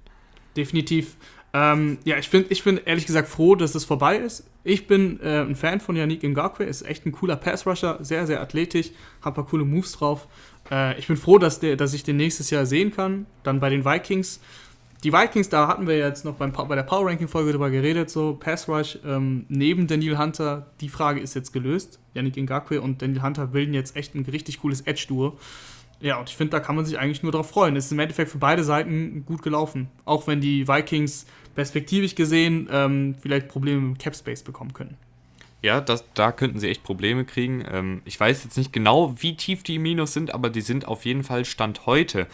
[0.57, 1.16] Definitiv.
[1.52, 4.48] Ähm, ja, ich, find, ich bin ehrlich gesagt froh, dass es vorbei ist.
[4.62, 8.40] Ich bin äh, ein Fan von Yannick Ngakwe, ist echt ein cooler Pass-Rusher, sehr, sehr
[8.40, 10.26] athletisch, hat ein paar coole Moves drauf.
[10.70, 13.26] Äh, ich bin froh, dass, der, dass ich den nächstes Jahr sehen kann.
[13.42, 14.40] Dann bei den Vikings.
[15.05, 18.11] Die Vikings, da hatten wir jetzt noch beim, bei der Power Ranking Folge drüber geredet,
[18.11, 22.00] so Pass Rush ähm, neben Daniel Hunter, die Frage ist jetzt gelöst.
[22.14, 25.38] Yannick Ngakwe und Daniel Hunter bilden jetzt echt ein richtig cooles Edge-Duo.
[26.00, 27.76] Ja, und ich finde, da kann man sich eigentlich nur drauf freuen.
[27.76, 29.88] Es ist im Endeffekt für beide Seiten gut gelaufen.
[30.05, 34.96] Auch wenn die Vikings perspektivisch gesehen ähm, vielleicht Probleme mit Cap Space bekommen können.
[35.66, 37.64] Ja, das, da könnten sie echt Probleme kriegen.
[37.68, 41.05] Ähm, ich weiß jetzt nicht genau, wie tief die Minus sind, aber die sind auf
[41.05, 42.29] jeden Fall Stand heute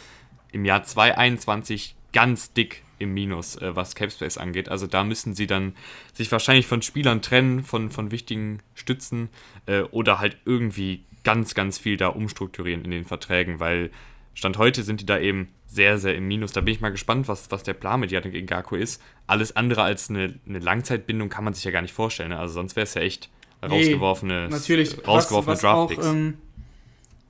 [0.53, 4.69] im Jahr 2021 ganz dick im Minus, äh, was Capspace angeht.
[4.69, 5.75] Also da müssen sie dann
[6.13, 9.31] sich wahrscheinlich von Spielern trennen, von, von wichtigen Stützen
[9.65, 13.91] äh, oder halt irgendwie ganz, ganz viel da umstrukturieren in den Verträgen, weil
[14.35, 16.53] Stand heute sind die da eben sehr, sehr im Minus.
[16.53, 19.01] Da bin ich mal gespannt, was, was der Plan mit Yannick Ngaku ist.
[19.27, 22.29] Alles andere als eine, eine Langzeitbindung kann man sich ja gar nicht vorstellen.
[22.29, 22.39] Ne?
[22.39, 23.31] Also sonst wäre es ja echt
[23.63, 25.07] rausgeworfene, nee, natürlich.
[25.07, 26.07] rausgeworfene Draftpicks.
[26.07, 26.39] Ähm,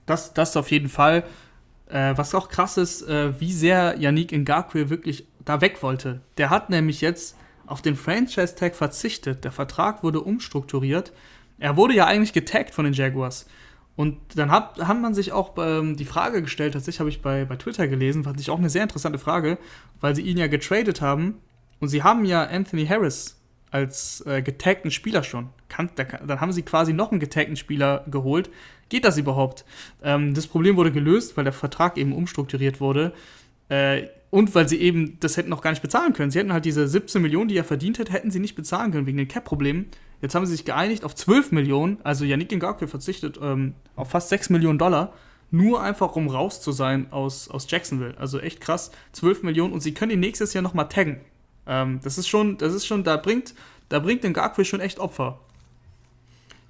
[0.06, 1.22] das, das auf jeden Fall.
[1.88, 6.20] Äh, was auch krass ist, äh, wie sehr Yannick Ngakwe wirklich da weg wollte.
[6.36, 9.44] Der hat nämlich jetzt auf den Franchise-Tag verzichtet.
[9.44, 11.12] Der Vertrag wurde umstrukturiert.
[11.58, 13.46] Er wurde ja eigentlich getaggt von den Jaguars.
[13.94, 17.44] Und dann hat, hat man sich auch ähm, die Frage gestellt, tatsächlich habe ich bei,
[17.44, 19.58] bei Twitter gelesen, fand ich auch eine sehr interessante Frage,
[20.00, 21.36] weil sie ihn ja getradet haben
[21.80, 23.38] und sie haben ja Anthony Harris
[23.70, 25.48] als äh, getagten Spieler schon.
[25.68, 28.50] Kann, da, dann haben sie quasi noch einen getagten Spieler geholt.
[28.88, 29.64] Geht das überhaupt?
[30.02, 33.12] Ähm, das Problem wurde gelöst, weil der Vertrag eben umstrukturiert wurde.
[33.68, 36.30] Äh, und weil sie eben das hätten noch gar nicht bezahlen können.
[36.30, 39.06] Sie hätten halt diese 17 Millionen, die er verdient hätte, hätten sie nicht bezahlen können
[39.06, 39.86] wegen den Cap-Problemen.
[40.22, 41.98] Jetzt haben sie sich geeinigt auf 12 Millionen.
[42.04, 45.12] Also Yannick Ngakwe verzichtet ähm, auf fast 6 Millionen Dollar.
[45.50, 48.16] Nur einfach, um raus zu sein aus, aus Jacksonville.
[48.16, 48.92] Also echt krass.
[49.12, 49.72] 12 Millionen.
[49.72, 51.20] Und sie können ihn nächstes Jahr nochmal taggen.
[51.66, 53.54] Ähm, das ist schon, das ist schon, da bringt,
[53.88, 55.40] da bringt Ngakwe schon echt Opfer.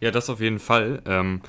[0.01, 1.03] Ja, das auf jeden Fall.
[1.05, 1.43] Ähm,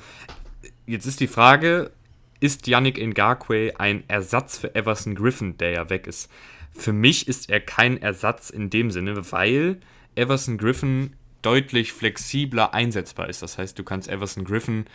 [0.86, 1.90] jetzt ist die Frage,
[2.38, 6.30] ist Yannick Ngakwe ein Ersatz für Everson Griffin, der ja weg ist.
[6.74, 9.80] Für mich ist er kein Ersatz in dem Sinne, weil
[10.14, 11.14] Everson Griffin
[11.44, 13.42] deutlich flexibler einsetzbar ist.
[13.42, 14.86] Das heißt, du kannst Everson Griffin,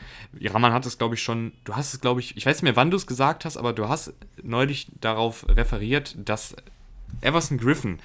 [0.41, 2.75] Raman hat es glaube ich schon, du hast es glaube ich, ich weiß nicht mehr,
[2.75, 6.55] wann du es gesagt hast, aber du hast neulich darauf referiert, dass
[7.21, 7.99] Everson Griffin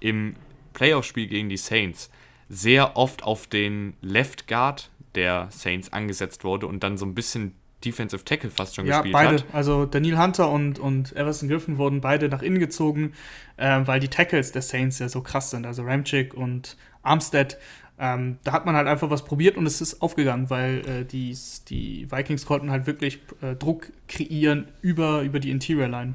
[0.00, 0.36] im
[0.74, 2.10] Playoff-Spiel gegen die Saints
[2.48, 7.54] sehr oft auf den Left Guard der Saints angesetzt wurde und dann so ein bisschen
[7.84, 9.34] Defensive Tackle fast schon ja, gespielt beide.
[9.36, 9.44] hat.
[9.52, 13.12] Also Daniel Hunter und, und Everson Griffin wurden beide nach innen gezogen,
[13.56, 15.66] äh, weil die Tackles der Saints ja so krass sind.
[15.66, 17.58] Also Ramchick und Armstead.
[18.00, 21.36] Ähm, da hat man halt einfach was probiert und es ist aufgegangen, weil äh, die,
[21.68, 26.14] die Vikings konnten halt wirklich äh, Druck kreieren über, über die Interior Line.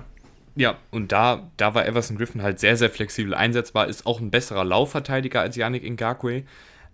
[0.56, 4.32] Ja, und da, da war Everson Griffin halt sehr, sehr flexibel einsetzbar, ist auch ein
[4.32, 6.43] besserer Laufverteidiger als Yannick Ngakwe.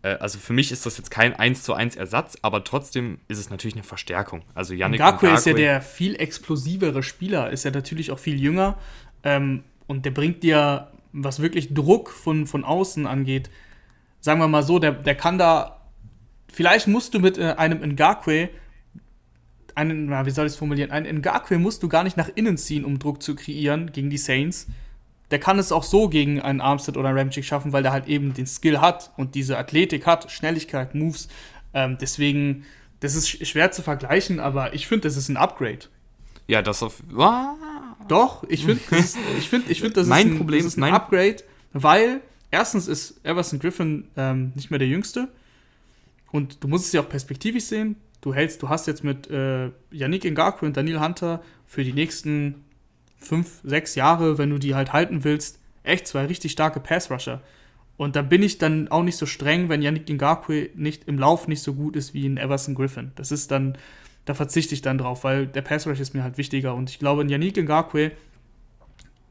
[0.02, 3.38] Äh, also für mich ist das jetzt kein 1 zu 1 Ersatz, aber trotzdem ist
[3.38, 4.42] es natürlich eine Verstärkung.
[4.56, 8.40] Also Yannick Ngakwe, Ngakwe ist ja der viel explosivere Spieler, ist ja natürlich auch viel
[8.40, 8.78] jünger
[9.24, 13.50] ähm, und der bringt dir, was wirklich Druck von, von außen angeht,
[14.20, 15.82] sagen wir mal so, der, der kann da,
[16.52, 18.50] vielleicht musst du mit äh, einem Ngakwe
[19.76, 22.58] einen, na, wie soll ich es formulieren, einen Ngakwe musst du gar nicht nach innen
[22.58, 24.68] ziehen, um Druck zu kreieren gegen die Saints,
[25.32, 28.08] der kann es auch so gegen einen Armstead oder einen Ramchick schaffen, weil der halt
[28.08, 31.28] eben den Skill hat und diese Athletik hat, Schnelligkeit, Moves.
[31.74, 32.66] Ähm, deswegen,
[33.00, 35.80] das ist schwer zu vergleichen, aber ich finde, das ist ein Upgrade.
[36.48, 37.04] Ja, das auf.
[38.08, 38.82] Doch, ich finde,
[39.38, 41.38] ich finde, ich finde, das mein ist ein, Problem das ist ein Upgrade,
[41.74, 45.30] weil erstens ist Everson Griffin ähm, nicht mehr der Jüngste
[46.32, 47.96] und du musst es ja auch perspektivisch sehen.
[48.22, 52.66] Du hältst, du hast jetzt mit äh, Yannick Ngakwe und Daniel Hunter für die nächsten
[53.18, 57.42] fünf, sechs Jahre, wenn du die halt halten willst, echt zwei richtig starke Pass-Rusher.
[57.98, 61.48] Und da bin ich dann auch nicht so streng, wenn Yannick Ngakwe nicht im Lauf
[61.48, 63.12] nicht so gut ist wie in Everson Griffin.
[63.16, 63.78] Das ist dann,
[64.26, 66.76] da verzichte ich dann drauf, weil der Pass-Rush ist mir halt wichtiger.
[66.76, 68.12] Und ich glaube, in Yannick Ngakwe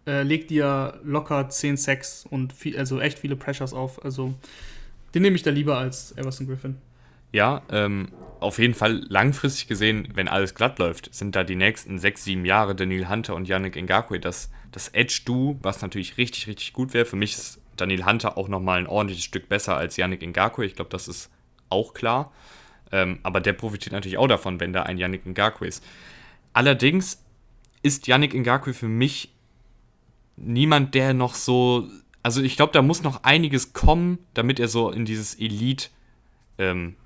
[0.08, 4.02] äh, legt dir locker 10 Sacks und viel, also echt viele Pressures auf.
[4.04, 4.34] Also
[5.14, 6.78] Den nehme ich da lieber als Everson Griffin.
[7.30, 8.08] Ja, ähm,
[8.40, 12.46] auf jeden Fall langfristig gesehen, wenn alles glatt läuft, sind da die nächsten sechs, sieben
[12.46, 17.04] Jahre Daniel Hunter und Yannick Ngakwe das, das Edge-Du, was natürlich richtig, richtig gut wäre.
[17.04, 20.64] Für mich ist Daniel Hunter auch nochmal ein ordentliches Stück besser als Yannick Ngakwe.
[20.64, 21.30] Ich glaube, das ist
[21.68, 22.32] auch klar.
[22.90, 25.84] Ähm, aber der profitiert natürlich auch davon, wenn da ein Yannick Ngakwe ist.
[26.54, 27.22] Allerdings
[27.82, 29.34] ist Yannick Ngakwe für mich
[30.40, 31.88] niemand, der noch so.
[32.22, 35.88] Also ich glaube, da muss noch einiges kommen, damit er so in dieses Elite-
[36.58, 36.96] ähm,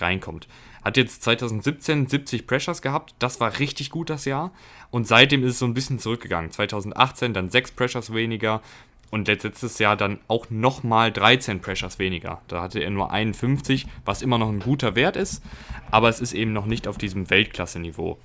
[0.00, 0.48] reinkommt.
[0.84, 4.52] Hat jetzt 2017 70 Pressures gehabt, das war richtig gut das Jahr.
[4.90, 6.50] Und seitdem ist es so ein bisschen zurückgegangen.
[6.50, 8.60] 2018 dann 6 Pressures weniger
[9.10, 12.42] und letztes Jahr dann auch nochmal 13 Pressures weniger.
[12.48, 15.42] Da hatte er nur 51, was immer noch ein guter Wert ist,
[15.90, 18.18] aber es ist eben noch nicht auf diesem Weltklasse-Niveau.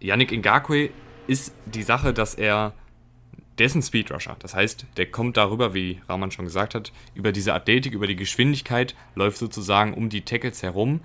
[0.00, 0.90] Yannick Ngakwe
[1.26, 2.74] ist die Sache, dass er
[3.58, 4.36] der ist ein Speedrusher.
[4.38, 8.16] Das heißt, der kommt darüber, wie Rahman schon gesagt hat, über diese Athletik, über die
[8.16, 11.00] Geschwindigkeit, läuft sozusagen um die Tackles herum.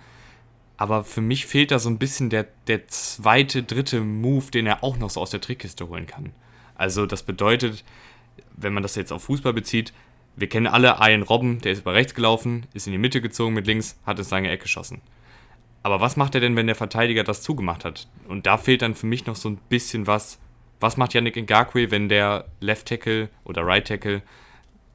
[0.78, 4.84] Aber für mich fehlt da so ein bisschen der, der zweite, dritte Move, den er
[4.84, 6.32] auch noch so aus der Trickkiste holen kann.
[6.76, 7.84] Also das bedeutet,
[8.56, 9.92] wenn man das jetzt auf Fußball bezieht,
[10.36, 13.56] wir kennen alle Ian Robben, der ist über rechts gelaufen, ist in die Mitte gezogen
[13.56, 15.02] mit links, hat es seine Ecke geschossen.
[15.82, 18.08] Aber was macht er denn, wenn der Verteidiger das zugemacht hat?
[18.28, 20.38] Und da fehlt dann für mich noch so ein bisschen was,
[20.80, 24.22] was macht Yannick Ngakwe, wenn der Left Tackle oder Right Tackle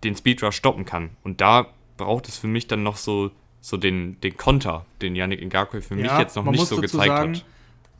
[0.04, 1.10] den Speedrush stoppen kann?
[1.24, 1.66] Und da
[1.96, 5.96] braucht es für mich dann noch so, so den, den Konter, den Yannick Ngakwe für
[5.96, 7.44] ja, mich jetzt noch nicht so gezeigt sagen, hat.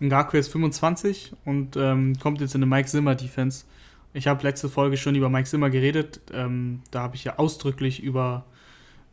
[0.01, 3.65] Ngakwe ist 25 und ähm, kommt jetzt in eine Mike Zimmer Defense.
[4.15, 6.21] Ich habe letzte Folge schon über Mike Zimmer geredet.
[6.33, 8.45] Ähm, da habe ich ja ausdrücklich über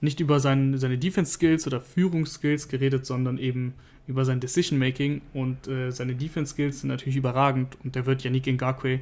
[0.02, 3.74] nicht über sein, seine Defense-Skills oder Führungsskills geredet, sondern eben
[4.08, 9.02] über sein Decision-Making und äh, seine Defense-Skills sind natürlich überragend und der wird Yannick Ngakwe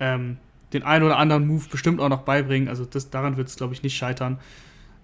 [0.00, 0.38] ähm,
[0.72, 3.72] den einen oder anderen Move bestimmt auch noch beibringen, also das, daran wird es, glaube
[3.72, 4.38] ich, nicht scheitern.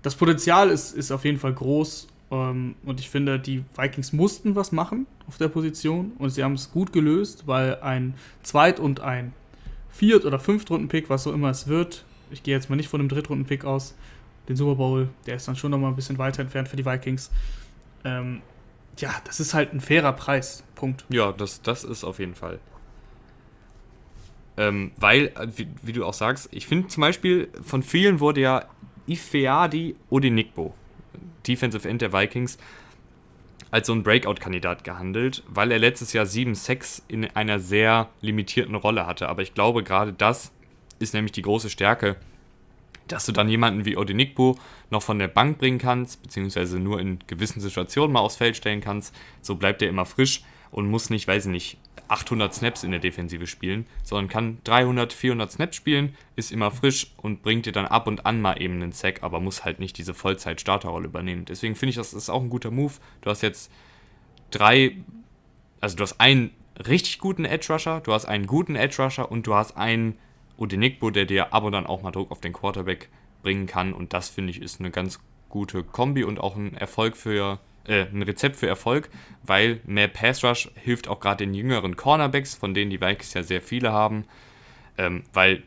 [0.02, 4.54] Das Potenzial ist, ist auf jeden Fall groß ähm, und ich finde, die Vikings mussten
[4.56, 9.00] was machen auf der Position und sie haben es gut gelöst, weil ein Zweit- und
[9.00, 9.32] ein
[9.90, 13.08] Viert- oder Fünftrunden-Pick, was so immer es wird, ich gehe jetzt mal nicht von einem
[13.08, 13.94] Drittrunden-Pick aus,
[14.48, 16.84] den Super Bowl, der ist dann schon noch mal ein bisschen weiter entfernt für die
[16.84, 17.30] Vikings.
[18.04, 18.42] Ähm,
[18.98, 20.62] ja, das ist halt ein fairer Preis.
[20.74, 21.04] Punkt.
[21.08, 22.60] Ja, das, das ist auf jeden Fall.
[24.56, 28.40] Ähm, weil, äh, wie, wie, du auch sagst, ich finde zum Beispiel, von vielen wurde
[28.40, 28.64] ja
[29.06, 30.74] Ifeadi Odinikbo,
[31.46, 32.58] Defensive End der Vikings,
[33.70, 38.76] als so ein Breakout-Kandidat gehandelt, weil er letztes Jahr 7 Sex in einer sehr limitierten
[38.76, 39.28] Rolle hatte.
[39.28, 40.52] Aber ich glaube, gerade das
[41.00, 42.16] ist nämlich die große Stärke
[43.08, 44.58] dass du dann jemanden wie Odinikbo
[44.90, 48.80] noch von der Bank bringen kannst, beziehungsweise nur in gewissen Situationen mal aufs Feld stellen
[48.80, 49.14] kannst.
[49.42, 53.00] So bleibt er immer frisch und muss nicht, weiß ich nicht, 800 Snaps in der
[53.00, 57.86] Defensive spielen, sondern kann 300, 400 Snaps spielen, ist immer frisch und bringt dir dann
[57.86, 61.44] ab und an mal eben einen Sack, aber muss halt nicht diese Vollzeit-Starterrolle übernehmen.
[61.46, 62.92] Deswegen finde ich, das ist auch ein guter Move.
[63.22, 63.70] Du hast jetzt
[64.50, 64.96] drei,
[65.80, 66.50] also du hast einen
[66.86, 70.18] richtig guten Edge Rusher, du hast einen guten Edge Rusher und du hast einen
[70.56, 73.08] Odenigbo, der dir ab und an auch mal Druck auf den Quarterback
[73.42, 73.92] bringen kann.
[73.92, 78.06] Und das finde ich ist eine ganz gute Kombi und auch ein Erfolg für äh,
[78.06, 79.08] ein Rezept für Erfolg,
[79.42, 83.42] weil mehr Pass Rush hilft auch gerade den jüngeren Cornerbacks, von denen die Vikings ja
[83.42, 84.24] sehr viele haben.
[84.96, 85.64] Ähm, weil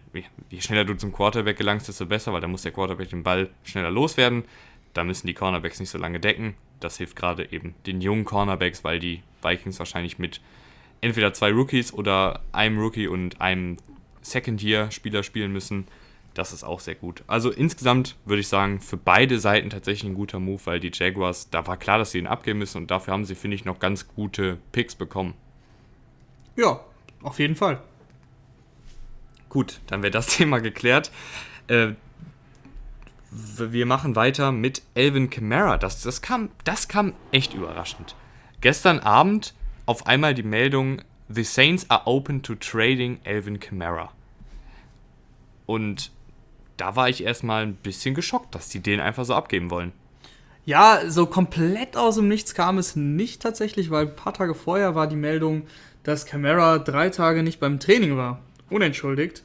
[0.50, 3.50] je schneller du zum Quarterback gelangst, desto besser, weil da muss der Quarterback den Ball
[3.64, 4.46] schneller loswerden.
[4.94, 6.56] Da müssen die Cornerbacks nicht so lange decken.
[6.80, 10.42] Das hilft gerade eben den jungen Cornerbacks, weil die Vikings wahrscheinlich mit
[11.02, 13.78] entweder zwei Rookies oder einem Rookie und einem
[14.32, 15.88] Second-Year-Spieler spielen müssen.
[16.34, 17.24] Das ist auch sehr gut.
[17.26, 21.50] Also insgesamt würde ich sagen, für beide Seiten tatsächlich ein guter Move, weil die Jaguars,
[21.50, 23.80] da war klar, dass sie ihn abgeben müssen und dafür haben sie, finde ich, noch
[23.80, 25.34] ganz gute Picks bekommen.
[26.56, 26.80] Ja,
[27.24, 27.82] auf jeden Fall.
[29.50, 31.12] Gut, dann wäre das Thema geklärt.
[31.68, 31.94] Äh,
[33.32, 35.78] wir machen weiter mit Elvin Kamara.
[35.78, 38.16] Das, das, kam, das kam echt überraschend.
[38.62, 39.54] Gestern Abend
[39.86, 44.12] auf einmal die Meldung, The Saints are open to trading Elvin Kamara.
[45.68, 46.12] Und
[46.78, 49.92] da war ich erstmal ein bisschen geschockt, dass die den einfach so abgeben wollen.
[50.66, 54.96] Ja, so komplett aus dem Nichts kam es nicht tatsächlich, weil ein paar Tage vorher
[54.96, 55.64] war die Meldung,
[56.04, 59.44] dass Camara drei Tage nicht beim Training war, unentschuldigt,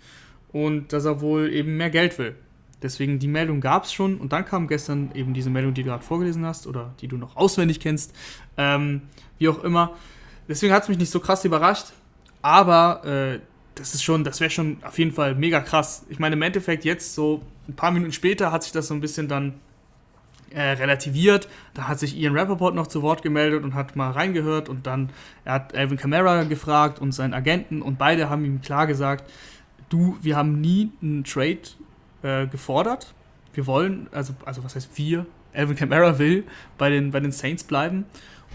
[0.52, 2.34] und dass er wohl eben mehr Geld will.
[2.82, 5.90] Deswegen die Meldung gab es schon und dann kam gestern eben diese Meldung, die du
[5.90, 8.14] gerade vorgelesen hast oder die du noch auswendig kennst,
[8.56, 9.02] ähm,
[9.38, 9.96] wie auch immer.
[10.48, 11.92] Deswegen hat es mich nicht so krass überrascht,
[12.42, 13.38] aber äh,
[13.74, 16.04] das ist schon, das wäre schon auf jeden Fall mega krass.
[16.08, 19.00] Ich meine, im Endeffekt jetzt so ein paar Minuten später hat sich das so ein
[19.00, 19.54] bisschen dann
[20.50, 21.48] äh, relativiert.
[21.74, 25.10] Da hat sich Ian Rappaport noch zu Wort gemeldet und hat mal reingehört und dann,
[25.44, 29.30] er hat Alvin Kamara gefragt und seinen Agenten und beide haben ihm klar gesagt,
[29.88, 31.60] du, wir haben nie einen Trade
[32.22, 33.14] äh, gefordert.
[33.54, 36.44] wir wollen, also, also was heißt wir, Alvin Kamara will
[36.78, 38.06] bei den, bei den Saints bleiben.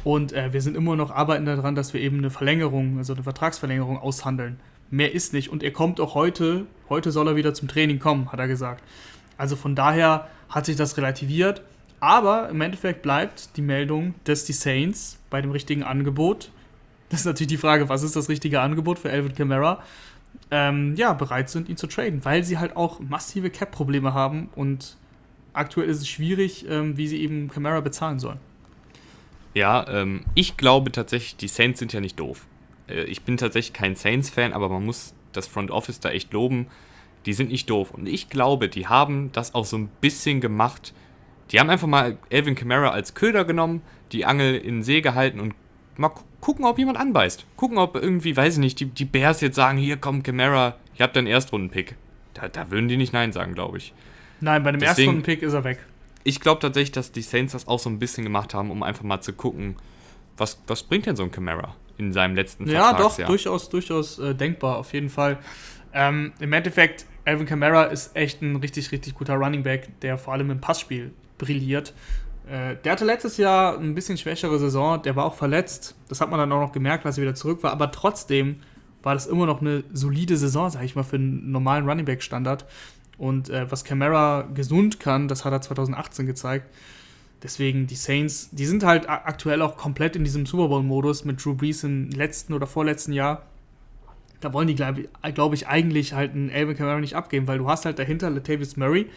[0.04, 3.24] Und äh, wir sind immer noch arbeiten daran, dass wir eben eine Verlängerung, also eine
[3.24, 4.60] Vertragsverlängerung aushandeln.
[4.90, 5.50] Mehr ist nicht.
[5.50, 8.84] Und er kommt auch heute, heute soll er wieder zum Training kommen, hat er gesagt.
[9.38, 11.62] Also von daher hat sich das relativiert.
[12.00, 16.52] Aber im Endeffekt bleibt die Meldung, dass die Saints bei dem richtigen Angebot,
[17.10, 19.82] das ist natürlich die Frage, was ist das richtige Angebot für Alvin Kamara,
[20.52, 24.98] ähm, ja, bereit sind, ihn zu traden, weil sie halt auch massive Cap-Probleme haben und
[25.54, 28.40] aktuell ist es schwierig, ähm, wie sie eben Kamara bezahlen sollen.
[29.54, 32.46] Ja, ähm, ich glaube tatsächlich, die Saints sind ja nicht doof.
[32.90, 36.68] Äh, ich bin tatsächlich kein Saints-Fan, aber man muss das Front Office da echt loben.
[37.26, 37.92] Die sind nicht doof.
[37.92, 40.94] Und ich glaube, die haben das auch so ein bisschen gemacht.
[41.52, 45.40] Die haben einfach mal Elvin Kamara als Köder genommen, die Angel in den See gehalten
[45.40, 45.54] und
[45.98, 47.46] mal gucken, ob jemand anbeißt.
[47.56, 51.04] Gucken, ob irgendwie, weiß ich nicht, die, die Bears jetzt sagen, hier kommt Kamara, ihr
[51.04, 51.96] habt einen Erstrunden-Pick.
[52.34, 53.94] Da, da würden die nicht Nein sagen, glaube ich.
[54.40, 55.80] Nein, bei dem Deswegen- Erstrunden-Pick ist er weg.
[56.24, 59.04] Ich glaube tatsächlich, dass die Saints das auch so ein bisschen gemacht haben, um einfach
[59.04, 59.76] mal zu gucken,
[60.38, 63.28] was, was bringt denn so ein Kamara in seinem letzten Ja, doch, Vertragsjahr?
[63.28, 65.40] durchaus, durchaus äh, denkbar, auf jeden Fall.
[65.94, 70.34] Ähm, Im Endeffekt, Alvin Kamara ist echt ein richtig, richtig guter Running Back, der vor
[70.34, 71.94] allem im Passspiel brilliert.
[72.50, 75.96] Äh, der hatte letztes Jahr ein bisschen schwächere Saison, der war auch verletzt.
[76.08, 78.62] Das hat man dann auch noch gemerkt, als er wieder zurück war, aber trotzdem
[79.04, 82.22] war das immer noch eine solide Saison, sag ich mal, für einen normalen Running Back
[82.22, 82.66] Standard.
[83.18, 86.70] Und äh, was Kamara gesund kann, das hat er 2018 gezeigt.
[87.44, 91.54] Deswegen die Saints, die sind halt aktuell auch komplett in diesem Super Bowl-Modus mit Drew
[91.54, 93.44] Brees im letzten oder vorletzten Jahr.
[94.40, 97.70] Da wollen die, glaube glaub ich, eigentlich halt einen Alvin Kamara nicht abgeben, weil du
[97.70, 99.08] hast halt dahinter Latavius Murray.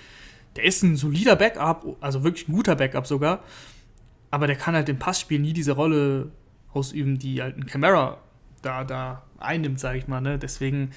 [0.56, 3.42] Der ist ein solider Backup, also wirklich ein guter Backup sogar.
[4.30, 6.30] Aber der kann halt im Passspiel nie diese Rolle
[6.72, 8.18] ausüben, die halt ein Kamara
[8.62, 10.20] da, da einnimmt, sage ich mal.
[10.20, 10.38] Ne?
[10.38, 10.90] Deswegen,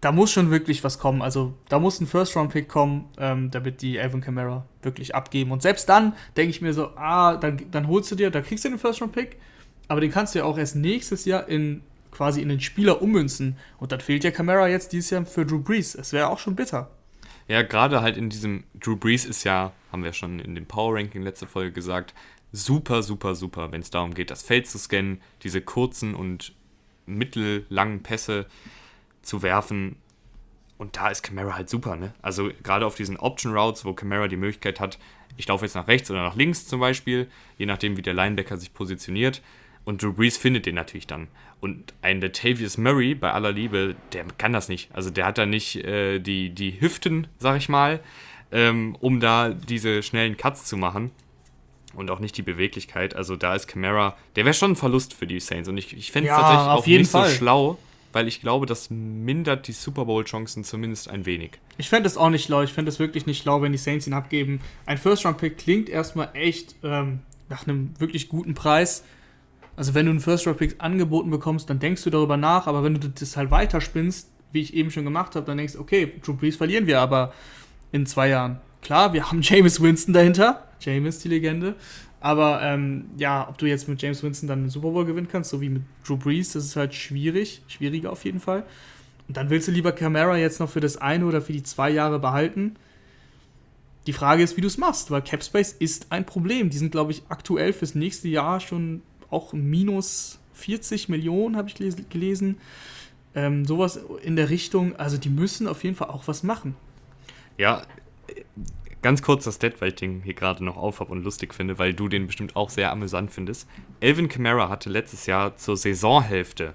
[0.00, 1.22] da muss schon wirklich was kommen.
[1.22, 5.52] Also da muss ein First-Round-Pick kommen, ähm, damit die Alvin Kamara wirklich abgeben.
[5.52, 8.64] Und selbst dann denke ich mir so, ah, dann, dann holst du dir, da kriegst
[8.64, 9.36] du den First-Round-Pick,
[9.88, 13.56] aber den kannst du ja auch erst nächstes Jahr in quasi in den Spieler ummünzen.
[13.78, 15.94] Und dann fehlt ja Kamara jetzt dieses Jahr für Drew Brees.
[15.94, 16.90] Es wäre auch schon bitter.
[17.48, 20.94] Ja, gerade halt in diesem Drew Brees ist ja, haben wir schon in dem Power
[20.94, 22.14] Ranking letzte Folge gesagt,
[22.52, 26.54] super, super, super, wenn es darum geht, das Feld zu scannen, diese kurzen und
[27.06, 28.46] mittellangen Pässe
[29.22, 29.96] zu werfen.
[30.78, 32.14] Und da ist Camara halt super, ne?
[32.22, 34.98] Also gerade auf diesen Option Routes, wo Camara die Möglichkeit hat,
[35.36, 37.28] ich laufe jetzt nach rechts oder nach links zum Beispiel,
[37.58, 39.42] je nachdem, wie der Linebacker sich positioniert.
[39.84, 41.28] Und Drew Brees findet den natürlich dann.
[41.60, 44.94] Und ein Latavius Murray, bei aller Liebe, der kann das nicht.
[44.94, 48.00] Also der hat da nicht äh, die, die Hüften, sag ich mal,
[48.52, 51.10] ähm, um da diese schnellen Cuts zu machen.
[51.94, 53.16] Und auch nicht die Beweglichkeit.
[53.16, 55.68] Also da ist Camara, der wäre schon ein Verlust für die Saints.
[55.68, 57.28] Und ich, ich fände es Ja, tatsächlich auf auch jeden nicht Fall.
[57.28, 57.78] so schlau,
[58.12, 61.52] weil ich glaube, das mindert die Super Bowl-Chancen zumindest ein wenig.
[61.78, 62.62] Ich fände es auch nicht schlau.
[62.62, 64.60] Ich fände es wirklich nicht schlau, wenn die Saints ihn abgeben.
[64.86, 69.04] Ein First-Round-Pick klingt erstmal echt ähm, nach einem wirklich guten Preis.
[69.76, 72.66] Also wenn du einen First-Round-Pick angeboten bekommst, dann denkst du darüber nach.
[72.66, 75.80] Aber wenn du das halt weiterspinnst, wie ich eben schon gemacht habe, dann denkst du,
[75.80, 77.32] okay, Drew Brees verlieren wir aber
[77.92, 78.60] in zwei Jahren.
[78.82, 80.66] Klar, wir haben Jameis Winston dahinter.
[80.80, 81.74] Jameis, die Legende.
[82.20, 85.50] Aber ähm, ja, ob du jetzt mit James Winston dann den Super Bowl gewinnen kannst,
[85.50, 87.62] so wie mit Drew Brees, das ist halt schwierig.
[87.66, 88.64] Schwieriger auf jeden Fall.
[89.26, 91.88] Und dann willst du lieber Camara jetzt noch für das eine oder für die zwei
[91.90, 92.76] Jahre behalten.
[94.06, 96.68] Die Frage ist, wie du es machst, weil Capspace ist ein Problem.
[96.68, 101.74] Die sind, glaube ich, aktuell fürs nächste Jahr schon auch minus 40 Millionen, habe ich
[101.74, 102.58] geles- gelesen.
[103.34, 104.96] Ähm, sowas in der Richtung.
[104.96, 106.74] Also die müssen auf jeden Fall auch was machen.
[107.56, 107.82] Ja,
[109.02, 111.78] ganz kurz das Stat, weil ich den hier gerade noch auf habe und lustig finde,
[111.78, 113.68] weil du den bestimmt auch sehr amüsant findest.
[114.00, 116.74] Elvin Kamara hatte letztes Jahr zur Saisonhälfte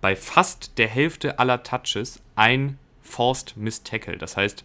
[0.00, 4.18] bei fast der Hälfte aller Touches ein Forced Missed Tackle.
[4.18, 4.64] Das heißt,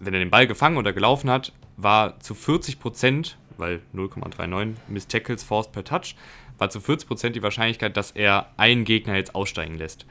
[0.00, 5.10] wenn er den Ball gefangen oder gelaufen hat, war zu 40 Prozent, weil 0,39 Missed
[5.10, 6.14] Tackles Forced per Touch,
[6.58, 10.06] war zu 40 Prozent die Wahrscheinlichkeit, dass er einen Gegner jetzt aussteigen lässt.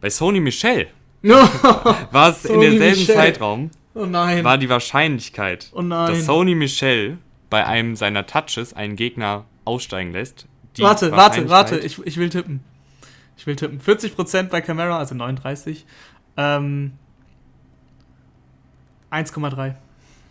[0.00, 0.88] Bei Sony Michel
[1.22, 3.14] war es in derselben Michel.
[3.14, 4.44] Zeitraum Oh nein.
[4.44, 6.12] war die Wahrscheinlichkeit, Oh nein.
[6.12, 7.18] dass Sony Michel
[7.50, 10.46] bei einem seiner Touches einen Gegner aussteigen lässt.
[10.78, 11.78] warte, warte, warte.
[11.78, 12.60] Ich, ich will tippen.
[13.38, 13.80] Ich will tippen.
[13.80, 15.86] 40% bei Camara, also 39.
[16.36, 16.92] Ähm,
[19.10, 19.74] 1,3.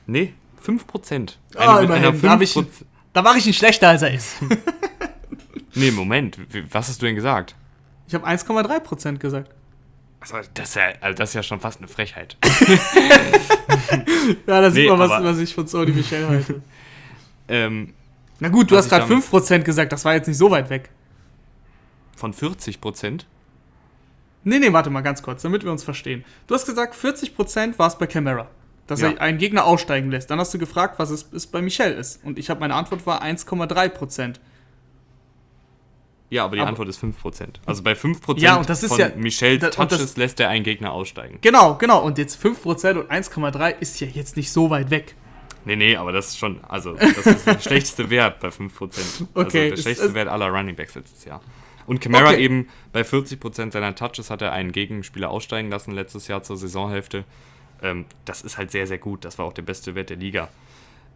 [0.07, 1.33] Nee, 5%.
[1.55, 2.65] Ah, Eine, einer immerhin, da ich- 5%.
[3.13, 4.35] Da mache ich ihn schlechter, als er ist.
[5.77, 6.37] Nee, Moment.
[6.71, 7.53] Was hast du denn gesagt?
[8.07, 9.51] Ich habe 1,3% gesagt.
[10.31, 12.37] Also, das, ist ja, also das ist ja schon fast eine Frechheit.
[14.47, 16.61] Ja, da sieht Nee, man, was, was ich von Sony Michel halte.
[17.47, 17.93] ähm,
[18.39, 20.89] Na gut, du hast gerade damit- 5% gesagt, das war jetzt nicht so weit weg.
[22.15, 23.21] von 40%?
[24.43, 26.23] Nee, nee, warte mal ganz kurz, damit wir uns verstehen.
[26.47, 28.47] Du hast gesagt, 40% war es bei Camara.
[28.87, 29.09] dass Ja.
[29.11, 30.29] er einen Gegner aussteigen lässt.
[30.29, 32.23] Dann hast du gefragt, was es, es bei Michel ist.
[32.23, 34.39] Und ich habe meine Antwort war 1,3 Prozent.
[36.29, 37.59] Ja, aber die Aber- Antwort ist 5%.
[37.65, 40.39] Also bei 5% Ja, und das ist von ja- Michels da- und das- Touches lässt
[40.39, 41.37] er einen Gegner aussteigen.
[41.41, 42.01] Genau, genau.
[42.03, 45.15] Und jetzt 5% und 1,3 ist ja jetzt nicht so weit weg.
[45.65, 49.27] Nee, nee, aber das ist schon, also das ist der schlechteste Wert bei 5%.
[49.33, 51.41] Okay, Also der es- schlechteste es- Wert aller Running Backs letztes Jahr.
[51.87, 52.43] Und Camara Okay.
[52.43, 57.23] eben bei 40% seiner Touches hat er einen Gegenspieler aussteigen lassen letztes Jahr zur Saisonhälfte.
[57.83, 59.23] Ähm, das ist halt sehr, sehr gut.
[59.25, 60.49] Das war auch der beste Wert der Liga.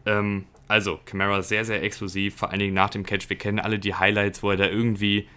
[0.05, 3.29] Ähm, also, Camara sehr, sehr explosiv, vor allen Dingen nach dem Catch.
[3.29, 5.27] Wir kennen alle die Highlights, wo er da irgendwie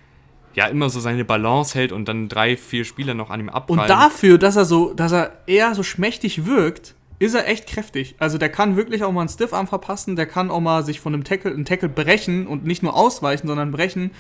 [0.54, 3.80] ja immer so seine Balance hält und dann drei, vier Spieler noch an ihm abprallen.
[3.80, 8.16] Und dafür, dass er so, dass er eher so schmächtig wirkt, ist er echt kräftig.
[8.18, 11.14] Also der kann wirklich auch mal einen Stiffarm verpassen, der kann auch mal sich von
[11.14, 14.10] einem Tackle, einen Tackle brechen und nicht nur ausweichen, sondern brechen.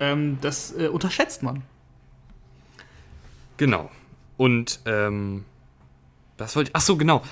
[0.00, 1.62] Ähm, das äh, unterschätzt man.
[3.58, 3.90] Genau.
[4.36, 5.44] Und ähm,
[6.38, 6.76] was wollte ich.
[6.76, 7.22] Ach so, genau.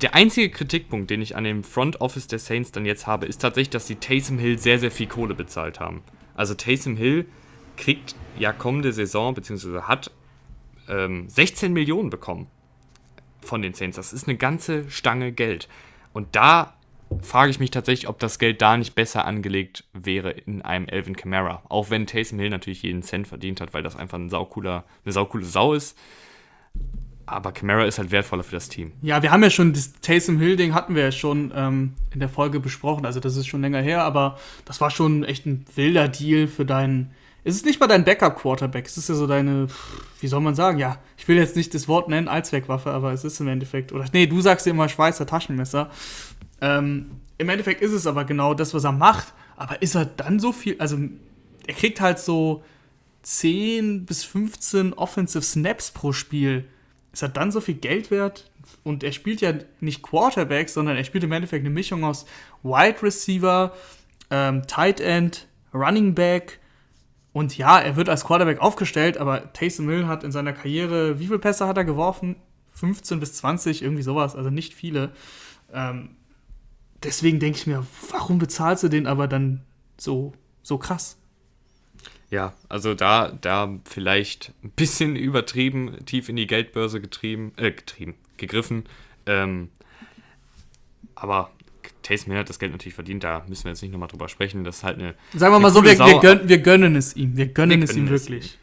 [0.00, 3.42] Der, einzige Kritikpunkt, den ich an dem Front Office der Saints dann jetzt habe, ist
[3.42, 6.02] tatsächlich, dass sie Taysom Hill sehr, sehr viel Kohle bezahlt haben.
[6.34, 7.26] Also Taysom Hill
[7.76, 10.10] kriegt ja kommende Saison, beziehungsweise hat
[10.88, 12.46] ähm, 16 Millionen bekommen
[13.42, 13.96] von den Saints.
[13.96, 15.68] Das ist eine ganze Stange Geld.
[16.12, 16.74] Und da
[17.20, 21.16] frage ich mich tatsächlich, ob das Geld da nicht besser angelegt wäre in einem Elvin
[21.16, 21.62] Kamara.
[21.68, 25.12] Auch wenn Taysom Hill natürlich jeden Cent verdient hat, weil das einfach ein saucooler, eine
[25.12, 25.98] saucoole Sau ist.
[27.32, 28.92] Aber Kamara ist halt wertvoller für das Team.
[29.02, 32.28] Ja, wir haben ja schon das Taysom Hill-Ding hatten wir ja schon ähm, in der
[32.28, 33.06] Folge besprochen.
[33.06, 36.64] Also das ist schon länger her, aber das war schon echt ein wilder Deal für
[36.64, 37.10] deinen.
[37.44, 38.86] Es ist nicht mal dein Backup-Quarterback.
[38.86, 39.66] Es ist ja so deine,
[40.20, 40.78] wie soll man sagen?
[40.78, 43.92] Ja, ich will jetzt nicht das Wort nennen, Allzweckwaffe, aber es ist im Endeffekt.
[43.92, 45.90] Oder nee, du sagst ja immer Schweizer Taschenmesser.
[46.60, 49.34] Ähm, Im Endeffekt ist es aber genau das, was er macht.
[49.56, 50.76] Aber ist er dann so viel?
[50.78, 50.98] Also
[51.66, 52.62] er kriegt halt so
[53.22, 56.66] 10 bis 15 Offensive Snaps pro Spiel.
[57.12, 58.50] Ist er dann so viel Geld wert?
[58.84, 62.24] Und er spielt ja nicht Quarterback, sondern er spielt im Endeffekt eine Mischung aus
[62.62, 63.72] Wide Receiver,
[64.30, 66.58] ähm, Tight End, Running Back.
[67.32, 71.26] Und ja, er wird als Quarterback aufgestellt, aber Taysom Hill hat in seiner Karriere, wie
[71.26, 72.36] viele Pässe hat er geworfen?
[72.74, 75.12] 15 bis 20, irgendwie sowas, also nicht viele.
[75.72, 76.16] Ähm,
[77.02, 79.62] deswegen denke ich mir, warum bezahlst du den aber dann
[79.98, 80.32] so,
[80.62, 81.18] so krass?
[82.32, 88.14] Ja, also da, da vielleicht ein bisschen übertrieben, tief in die Geldbörse getrieben, äh, getrieben,
[88.38, 88.84] gegriffen.
[89.26, 89.68] Ähm,
[91.14, 91.50] aber
[92.02, 94.64] Taysom Hill hat das Geld natürlich verdient, da müssen wir jetzt nicht nochmal drüber sprechen.
[94.64, 95.14] Das ist halt eine.
[95.34, 97.36] Sagen wir mal so, wir, wir, gönnen, wir gönnen es ihm.
[97.36, 98.58] Wir gönnen Wir es ihm gönnen es wirklich.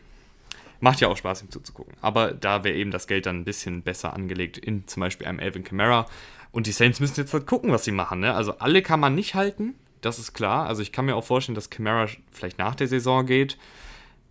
[0.80, 1.94] Macht ja auch Spaß, ihm zuzugucken.
[2.02, 5.40] Aber da wäre eben das Geld dann ein bisschen besser angelegt in zum Beispiel einem
[5.40, 6.08] Alvin Kamara.
[6.52, 8.22] Und die Saints müssen jetzt halt gucken, was sie machen.
[8.22, 8.34] Ne?
[8.34, 10.68] Also alle kann man nicht halten, das ist klar.
[10.68, 13.58] Also ich kann mir auch vorstellen, dass Kamara vielleicht nach der Saison geht,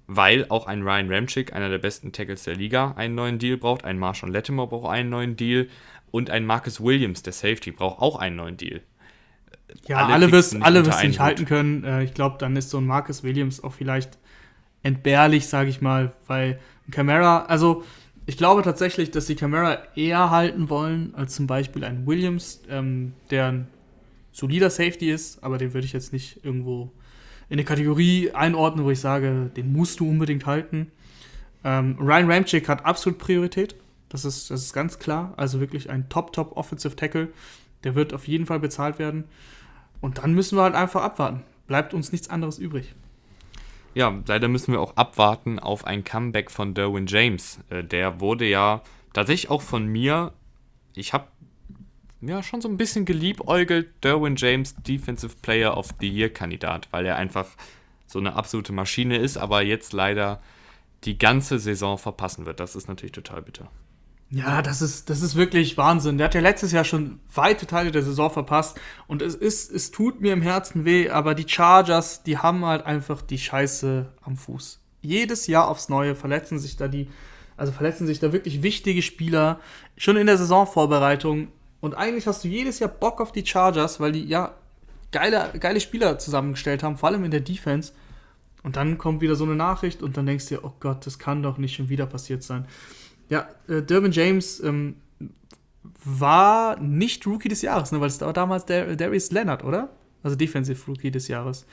[0.07, 3.85] weil auch ein Ryan Ramchick, einer der besten Tackles der Liga, einen neuen Deal braucht.
[3.85, 5.69] Ein Marshawn Lattimore braucht einen neuen Deal.
[6.11, 8.81] Und ein Marcus Williams, der Safety, braucht auch einen neuen Deal.
[9.87, 11.85] Ja, Alle alle, wirst, alle wirst nicht halten können.
[11.85, 14.19] Äh, ich glaube, dann ist so ein Marcus Williams auch vielleicht
[14.83, 17.85] entbehrlich, sage ich mal, weil ein Camara, also
[18.25, 23.13] ich glaube tatsächlich, dass die Camara eher halten wollen als zum Beispiel ein Williams, ähm,
[23.31, 23.69] der ein
[24.39, 26.93] solider Safety ist, aber den würde ich jetzt nicht irgendwo
[27.49, 30.93] in eine Kategorie einordnen, wo ich sage, den musst du unbedingt halten.
[31.65, 33.75] Ähm, Ryan Ramchick hat absolut Priorität.
[34.09, 35.35] Das ist, das ist ganz klar.
[35.37, 37.29] Also wirklich ein Top-Top Offensive Tackle.
[37.83, 39.25] Der wird auf jeden Fall bezahlt werden.
[40.01, 41.43] Und dann müssen wir halt einfach abwarten.
[41.67, 42.95] Bleibt uns nichts anderes übrig.
[43.95, 47.59] Ja, leider müssen wir auch abwarten auf ein Comeback von Derwin James.
[47.71, 48.83] Äh, der wurde ja
[49.13, 50.33] tatsächlich auch von mir,
[50.95, 51.27] ich habe
[52.21, 57.07] ja schon so ein bisschen geliebäugelt, Derwin James Defensive Player of the Year Kandidat, weil
[57.07, 57.47] er einfach
[58.07, 60.41] so eine absolute Maschine ist, aber jetzt leider
[61.05, 62.61] die ganze Saison verpassen wird.
[62.61, 63.71] Das ist natürlich total bitter.
[64.31, 66.19] Ja, das ist, das ist wirklich Wahnsinn.
[66.19, 68.79] Der hat ja letztes Jahr schon weite Teile der Saison verpasst.
[69.07, 72.85] Und es ist, es tut mir im Herzen weh, aber die Chargers, die haben halt
[72.85, 74.81] einfach die Scheiße am Fuß.
[75.01, 77.09] Jedes Jahr aufs Neue verletzen sich da die,
[77.57, 79.61] also verletzen sich da wirklich wichtige Spieler
[79.97, 81.49] schon in der Saisonvorbereitung.
[81.81, 84.55] Und eigentlich hast du jedes Jahr Bock auf die Chargers, weil die ja
[85.13, 87.93] geile, geile Spieler zusammengestellt haben, vor allem in der Defense.
[88.63, 91.19] Und dann kommt wieder so eine Nachricht und dann denkst du dir, oh Gott, das
[91.19, 92.67] kann doch nicht schon wieder passiert sein.
[93.29, 94.97] Ja, äh, Dervin James ähm,
[96.05, 99.91] war nicht Rookie des Jahres, ne, weil es war damals der Darius Leonard, oder?
[100.23, 101.67] Also Defensive Rookie des Jahres.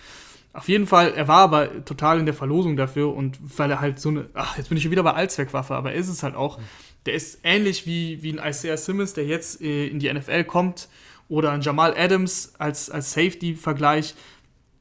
[0.54, 4.00] Auf jeden Fall, er war aber total in der Verlosung dafür und weil er halt
[4.00, 6.36] so eine, ach, jetzt bin ich schon wieder bei Allzweckwaffe, aber er ist es halt
[6.36, 6.60] auch.
[7.06, 10.90] Der ist ähnlich wie, wie ein Isaiah Simmons, der jetzt äh, in die NFL kommt,
[11.28, 14.16] oder ein Jamal Adams als, als Safety-Vergleich.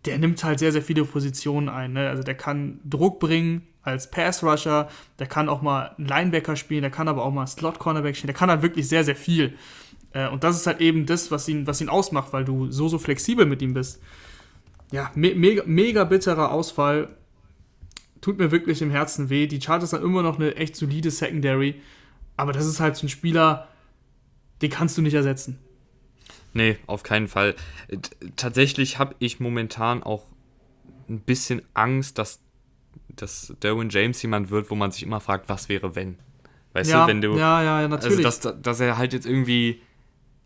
[0.05, 1.95] Der nimmt halt sehr, sehr viele Positionen ein.
[1.95, 2.09] Ne?
[2.09, 6.91] Also der kann Druck bringen, als Pass-Rusher, der kann auch mal einen Linebacker spielen, der
[6.91, 9.55] kann aber auch mal Slot-Cornerback spielen, der kann halt wirklich sehr, sehr viel.
[10.13, 12.89] Äh, und das ist halt eben das, was ihn, was ihn ausmacht, weil du so,
[12.89, 14.01] so flexibel mit ihm bist.
[14.91, 17.09] Ja, me mega, mega bitterer Ausfall.
[18.21, 19.47] Tut mir wirklich im Herzen weh.
[19.47, 21.75] Die Chargers haben immer noch eine echt solide Secondary.
[22.37, 23.69] Aber das ist halt so ein Spieler,
[24.63, 25.59] den kannst du nicht ersetzen.
[26.53, 27.55] Nee, auf keinen Fall.
[28.37, 30.23] Tatsächlich habe ich momentan auch
[31.09, 32.41] ein bisschen Angst, dass,
[33.09, 36.17] dass Derwin James jemand wird, wo man sich immer fragt, was wäre, wenn.
[36.73, 37.37] Weißt ja, du, wenn du.
[37.37, 38.25] Ja, ja, natürlich.
[38.25, 39.83] Also, dass, dass er halt jetzt irgendwie.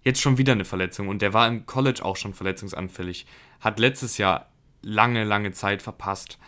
[0.05, 3.26] Jetzt schon wieder eine Verletzung und der war im College auch schon verletzungsanfällig.
[3.61, 4.49] Hat letztes Jahr
[4.80, 6.39] lange, lange Zeit verpasst.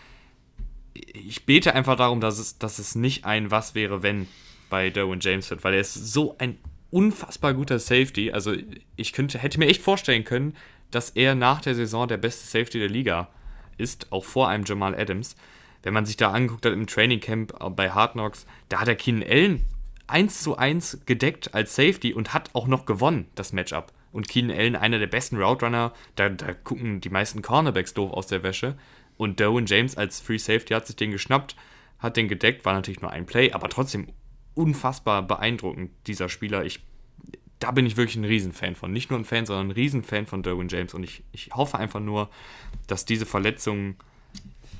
[0.95, 4.29] Ich bete einfach darum, dass es, dass es nicht ein Was wäre, wenn
[4.71, 6.59] bei Derwin James wird, weil er ist so ein
[6.91, 8.33] unfassbar guter Safety.
[8.33, 8.55] Also
[8.97, 10.57] ich könnte, hätte mir echt vorstellen können,
[10.91, 13.29] dass er nach der Saison der beste Safety der Liga
[13.77, 15.37] ist, auch vor einem Jamal Adams.
[15.83, 18.89] Wenn man sich da angeguckt hat im Training Camp äh, bei Hard Knocks, da hat
[18.89, 19.67] er Keenan Allen
[20.07, 23.93] 1 zu 1 gedeckt als Safety und hat auch noch gewonnen, das Matchup.
[24.13, 25.71] Und Keenan Allen, einer der besten Route
[26.17, 28.77] da, da gucken die meisten Cornerbacks doof aus der Wäsche.
[29.17, 31.55] Und Derwin James als Free Safety hat sich den geschnappt,
[31.99, 34.09] hat den gedeckt, war natürlich nur ein Play, aber trotzdem
[34.61, 36.65] unfassbar beeindruckend, dieser Spieler.
[36.65, 36.81] Ich,
[37.59, 38.93] da bin ich wirklich ein Riesenfan von.
[38.93, 40.93] Nicht nur ein Fan, sondern ein Riesenfan von Derwin James.
[40.93, 42.29] Und ich, ich hoffe einfach nur,
[42.87, 43.97] dass diese Verletzung,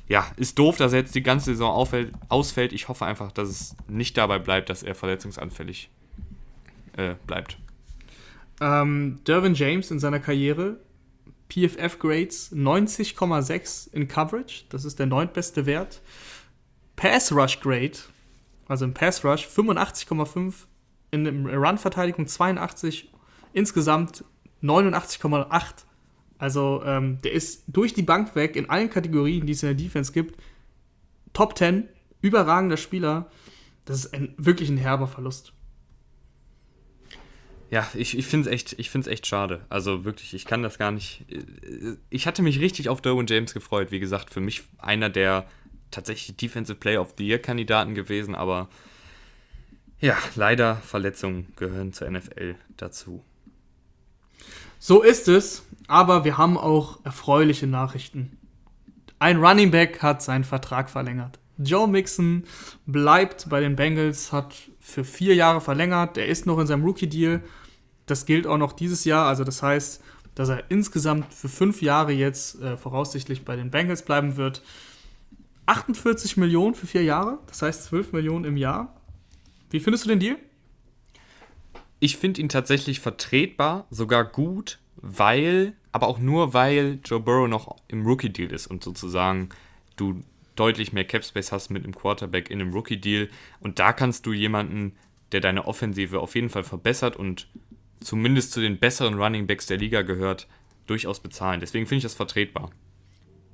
[0.07, 2.75] ja, ist doof, dass er jetzt die ganze Saison auffällt, ausfällt.
[2.75, 5.89] Ich hoffe einfach, dass es nicht dabei bleibt, dass er verletzungsanfällig
[6.97, 7.57] äh, bleibt.
[8.61, 10.77] Ähm, Derwin James in seiner Karriere,
[11.49, 16.03] PFF Grades 90,6 in Coverage, das ist der neuntbeste Wert.
[16.97, 17.99] Pass Rush Grade
[18.71, 20.55] also im Pass Rush 85,5,
[21.11, 23.11] in der Run-Verteidigung 82,
[23.53, 24.25] insgesamt
[24.63, 25.85] 89,8.
[26.39, 29.75] Also ähm, der ist durch die Bank weg in allen Kategorien, die es in der
[29.75, 30.41] Defense gibt.
[31.33, 31.89] Top 10,
[32.23, 33.29] überragender Spieler.
[33.87, 35.53] Das ist ein, wirklich ein herber Verlust.
[37.71, 39.67] Ja, ich, ich finde es echt, echt schade.
[39.69, 41.25] Also wirklich, ich kann das gar nicht.
[42.09, 43.91] Ich hatte mich richtig auf Derwin James gefreut.
[43.91, 45.47] Wie gesagt, für mich einer der
[45.91, 48.69] tatsächlich Defensive Player of the Year Kandidaten gewesen, aber
[50.01, 53.23] ja, leider Verletzungen gehören zur NFL dazu.
[54.79, 58.39] So ist es, aber wir haben auch erfreuliche Nachrichten.
[59.19, 61.39] Ein Running Back hat seinen Vertrag verlängert.
[61.59, 62.45] Joe Mixon
[62.87, 66.17] bleibt bei den Bengals, hat für vier Jahre verlängert.
[66.17, 67.43] Er ist noch in seinem Rookie-Deal.
[68.07, 69.27] Das gilt auch noch dieses Jahr.
[69.27, 70.03] Also das heißt,
[70.35, 74.63] dass er insgesamt für fünf Jahre jetzt äh, voraussichtlich bei den Bengals bleiben wird.
[75.71, 79.01] 48 Millionen für vier Jahre, das heißt 12 Millionen im Jahr.
[79.71, 80.37] Wie findest du den Deal?
[82.01, 87.77] Ich finde ihn tatsächlich vertretbar, sogar gut, weil, aber auch nur, weil Joe Burrow noch
[87.87, 89.51] im Rookie-Deal ist und sozusagen
[89.95, 90.21] du
[90.57, 93.29] deutlich mehr Capspace hast mit einem Quarterback in einem Rookie-Deal.
[93.61, 94.97] Und da kannst du jemanden,
[95.31, 97.47] der deine Offensive auf jeden Fall verbessert und
[98.01, 100.49] zumindest zu den besseren Running Backs der Liga gehört,
[100.89, 101.61] durchaus bezahlen.
[101.61, 102.71] Deswegen finde ich das vertretbar.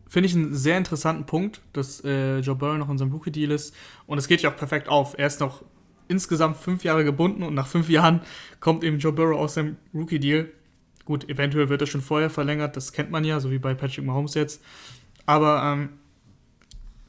[0.09, 3.75] Finde ich einen sehr interessanten Punkt, dass äh, Joe Burrow noch in seinem Rookie-Deal ist.
[4.07, 5.19] Und es geht ja auch perfekt auf.
[5.19, 5.65] Er ist noch
[6.09, 8.21] insgesamt fünf Jahre gebunden und nach fünf Jahren
[8.61, 10.49] kommt eben Joe Burrow aus seinem Rookie-Deal.
[11.05, 14.05] Gut, eventuell wird er schon vorher verlängert, das kennt man ja, so wie bei Patrick
[14.05, 14.63] Mahomes jetzt.
[15.25, 15.91] Aber ähm,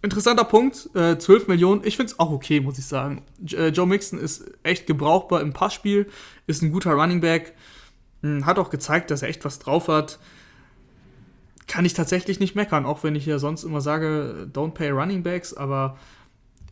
[0.01, 3.23] interessanter Punkt, äh, 12 Millionen, ich finde es auch okay, muss ich sagen.
[3.51, 6.07] Äh, Joe Mixon ist echt gebrauchbar im Passspiel,
[6.45, 7.53] ist ein guter Running Back,
[8.21, 10.19] mh, hm, hat auch gezeigt, dass er echt was drauf hat
[11.67, 15.21] kann ich tatsächlich nicht meckern, auch wenn ich ja sonst immer sage, don't pay Running
[15.21, 15.97] Backs, aber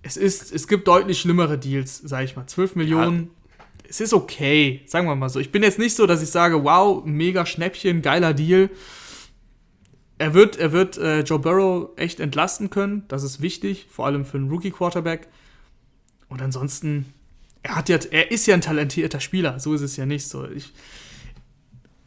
[0.02, 2.48] es ist, es gibt deutlich schlimmere Deals, sag ich mal.
[2.48, 3.66] 12 Millionen, ja.
[3.90, 5.40] es ist okay, sagen wir mal so.
[5.40, 8.70] Ich bin jetzt nicht so, dass ich sage, wow, mega Schnäppchen, geiler Deal.
[10.18, 14.24] Er wird, er wird äh, Joe Burrow echt entlasten können, das ist wichtig, vor allem
[14.24, 15.28] für einen Rookie-Quarterback.
[16.30, 17.14] Und ansonsten,
[17.64, 20.48] er hat ja, er ist ja ein talentierter Spieler, so ist es ja nicht so.
[20.50, 20.72] Ich,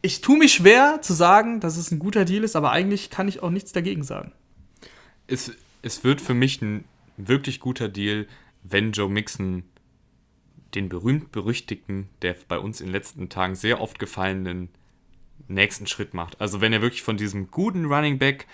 [0.01, 3.27] ich tue mich schwer zu sagen, dass es ein guter Deal ist, aber eigentlich kann
[3.27, 4.31] ich auch nichts dagegen sagen.
[5.27, 6.85] Es, es wird für mich ein
[7.17, 8.27] wirklich guter Deal,
[8.63, 9.63] wenn Joe Mixon
[10.75, 14.69] den berühmt-berüchtigten, der bei uns in den letzten Tagen sehr oft gefallenen
[15.47, 16.39] nächsten Schritt macht.
[16.39, 18.45] Also wenn er wirklich von diesem guten Running Back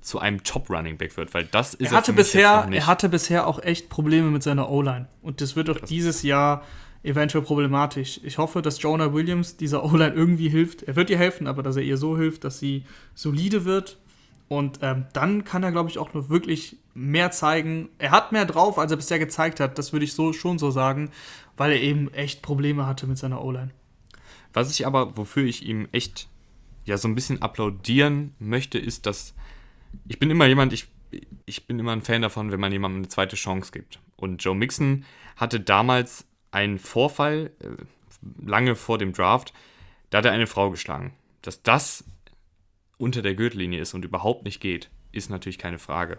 [0.00, 3.08] zu einem Top Running Back wird, weil das ist er hatte er bisher er hatte
[3.10, 6.64] bisher auch echt Probleme mit seiner O-Line und das wird auch das dieses Jahr
[7.02, 8.20] eventuell problematisch.
[8.24, 10.82] Ich hoffe, dass Jonah Williams dieser O-Line irgendwie hilft.
[10.82, 12.84] Er wird ihr helfen, aber dass er ihr so hilft, dass sie
[13.14, 13.98] solide wird.
[14.48, 17.88] Und ähm, dann kann er, glaube ich, auch noch wirklich mehr zeigen.
[17.98, 19.78] Er hat mehr drauf, als er bisher gezeigt hat.
[19.78, 21.10] Das würde ich so schon so sagen,
[21.56, 23.70] weil er eben echt Probleme hatte mit seiner O-Line.
[24.52, 26.28] Was ich aber, wofür ich ihm echt
[26.84, 29.34] ja so ein bisschen applaudieren möchte, ist, dass
[30.08, 30.88] ich bin immer jemand, ich
[31.46, 33.98] ich bin immer ein Fan davon, wenn man jemandem eine zweite Chance gibt.
[34.16, 35.04] Und Joe Mixon
[35.36, 37.68] hatte damals einen Vorfall, äh,
[38.44, 39.52] lange vor dem Draft,
[40.10, 41.14] da hat er eine Frau geschlagen.
[41.42, 42.04] Dass das
[42.98, 46.18] unter der Gürtellinie ist und überhaupt nicht geht, ist natürlich keine Frage.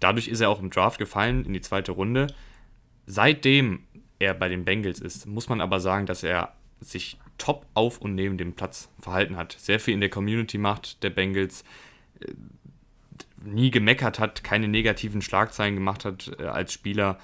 [0.00, 2.28] Dadurch ist er auch im Draft gefallen in die zweite Runde.
[3.06, 3.84] Seitdem
[4.18, 8.14] er bei den Bengals ist, muss man aber sagen, dass er sich top auf und
[8.14, 9.52] neben dem Platz verhalten hat.
[9.58, 11.64] Sehr viel in der Community macht der Bengals.
[12.20, 12.32] Äh,
[13.44, 17.18] nie gemeckert hat, keine negativen Schlagzeilen gemacht hat äh, als Spieler.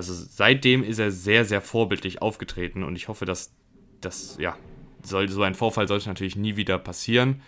[0.00, 3.52] Also seitdem ist er sehr, sehr vorbildlich aufgetreten und ich hoffe, dass
[4.00, 4.56] das, ja,
[5.02, 7.42] soll, so ein Vorfall sollte natürlich nie wieder passieren.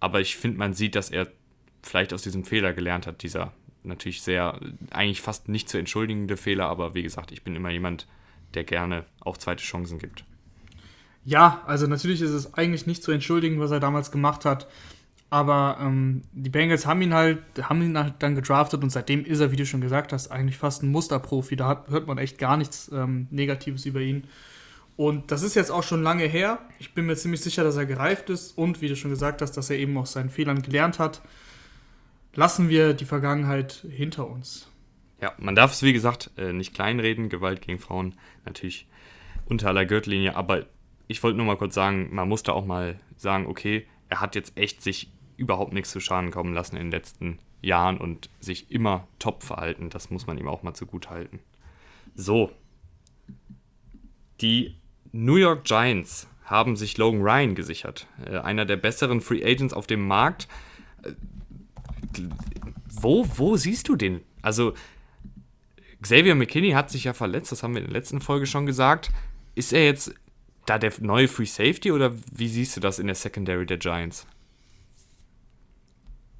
[0.00, 1.28] Aber ich finde, man sieht, dass er
[1.82, 3.52] vielleicht aus diesem Fehler gelernt hat, dieser
[3.82, 4.58] natürlich sehr,
[4.92, 8.06] eigentlich fast nicht zu entschuldigende Fehler, aber wie gesagt, ich bin immer jemand,
[8.54, 10.24] der gerne auch zweite Chancen gibt.
[11.26, 14.68] Ja, also natürlich ist es eigentlich nicht zu entschuldigen, was er damals gemacht hat.
[15.30, 19.40] Aber ähm, die Bengals haben ihn halt, haben ihn halt dann gedraftet und seitdem ist
[19.40, 21.54] er, wie du schon gesagt hast, eigentlich fast ein Musterprofi.
[21.56, 24.24] Da hat, hört man echt gar nichts ähm, Negatives über ihn.
[24.96, 26.58] Und das ist jetzt auch schon lange her.
[26.78, 29.52] Ich bin mir ziemlich sicher, dass er gereift ist und, wie du schon gesagt hast,
[29.52, 31.20] dass er eben aus seinen Fehlern gelernt hat.
[32.34, 34.68] Lassen wir die Vergangenheit hinter uns.
[35.20, 37.28] Ja, man darf es, wie gesagt, äh, nicht kleinreden.
[37.28, 38.14] Gewalt gegen Frauen
[38.44, 38.88] natürlich
[39.46, 40.36] unter aller Gürtellinie.
[40.36, 40.66] Aber
[41.06, 44.34] ich wollte nur mal kurz sagen, man muss da auch mal sagen, okay, er hat
[44.34, 48.70] jetzt echt sich überhaupt nichts zu Schaden kommen lassen in den letzten Jahren und sich
[48.70, 49.88] immer top verhalten.
[49.88, 51.40] Das muss man ihm auch mal zugute halten.
[52.14, 52.50] So.
[54.40, 54.76] Die
[55.12, 58.06] New York Giants haben sich Logan Ryan gesichert.
[58.24, 60.48] Äh, einer der besseren Free Agents auf dem Markt.
[61.02, 61.12] Äh,
[63.00, 64.20] wo, wo siehst du den?
[64.42, 64.74] Also,
[66.00, 69.10] Xavier McKinney hat sich ja verletzt, das haben wir in der letzten Folge schon gesagt.
[69.54, 70.14] Ist er jetzt
[70.66, 74.26] da der neue Free Safety oder wie siehst du das in der Secondary der Giants?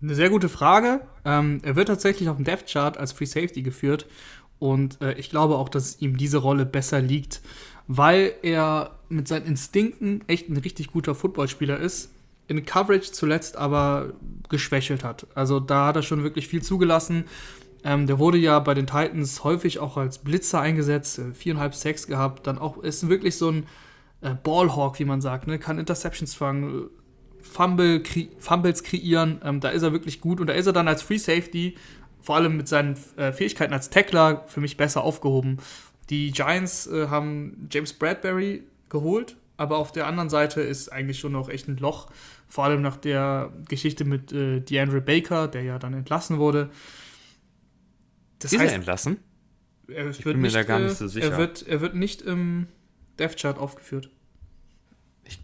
[0.00, 1.00] Eine sehr gute Frage.
[1.24, 4.06] Ähm, er wird tatsächlich auf dem Death Chart als Free Safety geführt
[4.58, 7.40] und äh, ich glaube auch, dass ihm diese Rolle besser liegt,
[7.86, 12.12] weil er mit seinen Instinkten echt ein richtig guter Footballspieler ist.
[12.48, 14.14] In Coverage zuletzt aber
[14.48, 15.26] geschwächelt hat.
[15.34, 17.24] Also da hat er schon wirklich viel zugelassen.
[17.84, 22.06] Ähm, der wurde ja bei den Titans häufig auch als Blitzer eingesetzt, äh, viereinhalb Sacks
[22.06, 22.46] gehabt.
[22.46, 23.66] Dann auch ist wirklich so ein
[24.20, 25.58] äh, Ballhawk, wie man sagt, ne?
[25.58, 26.88] kann Interceptions fangen,
[27.48, 29.40] Fumble, kre Fumbles kreieren.
[29.44, 31.76] Ähm, da ist er wirklich gut und da ist er dann als Free Safety,
[32.20, 35.58] vor allem mit seinen äh, Fähigkeiten als Tackler, für mich besser aufgehoben.
[36.10, 41.32] Die Giants äh, haben James Bradbury geholt, aber auf der anderen Seite ist eigentlich schon
[41.32, 42.10] noch echt ein Loch,
[42.48, 46.70] vor allem nach der Geschichte mit äh, DeAndre Baker, der ja dann entlassen wurde.
[48.38, 49.18] Das ist heißt, er entlassen?
[49.88, 51.32] Er ich bin mir nicht, da gar nicht so äh, sicher.
[51.32, 52.68] Er wird, er wird nicht im
[53.18, 54.10] Death Chart aufgeführt.
[55.24, 55.40] Ich,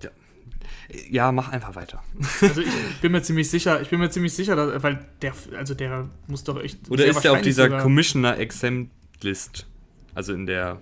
[1.11, 2.03] ja, mach einfach weiter.
[2.41, 5.75] Also ich bin mir ziemlich sicher, ich bin mir ziemlich sicher, dass, weil der, also
[5.75, 6.91] der muss doch echt.
[6.91, 9.67] Oder ist der auf dieser sogar, Commissioner Exempt List?
[10.15, 10.81] Also in der.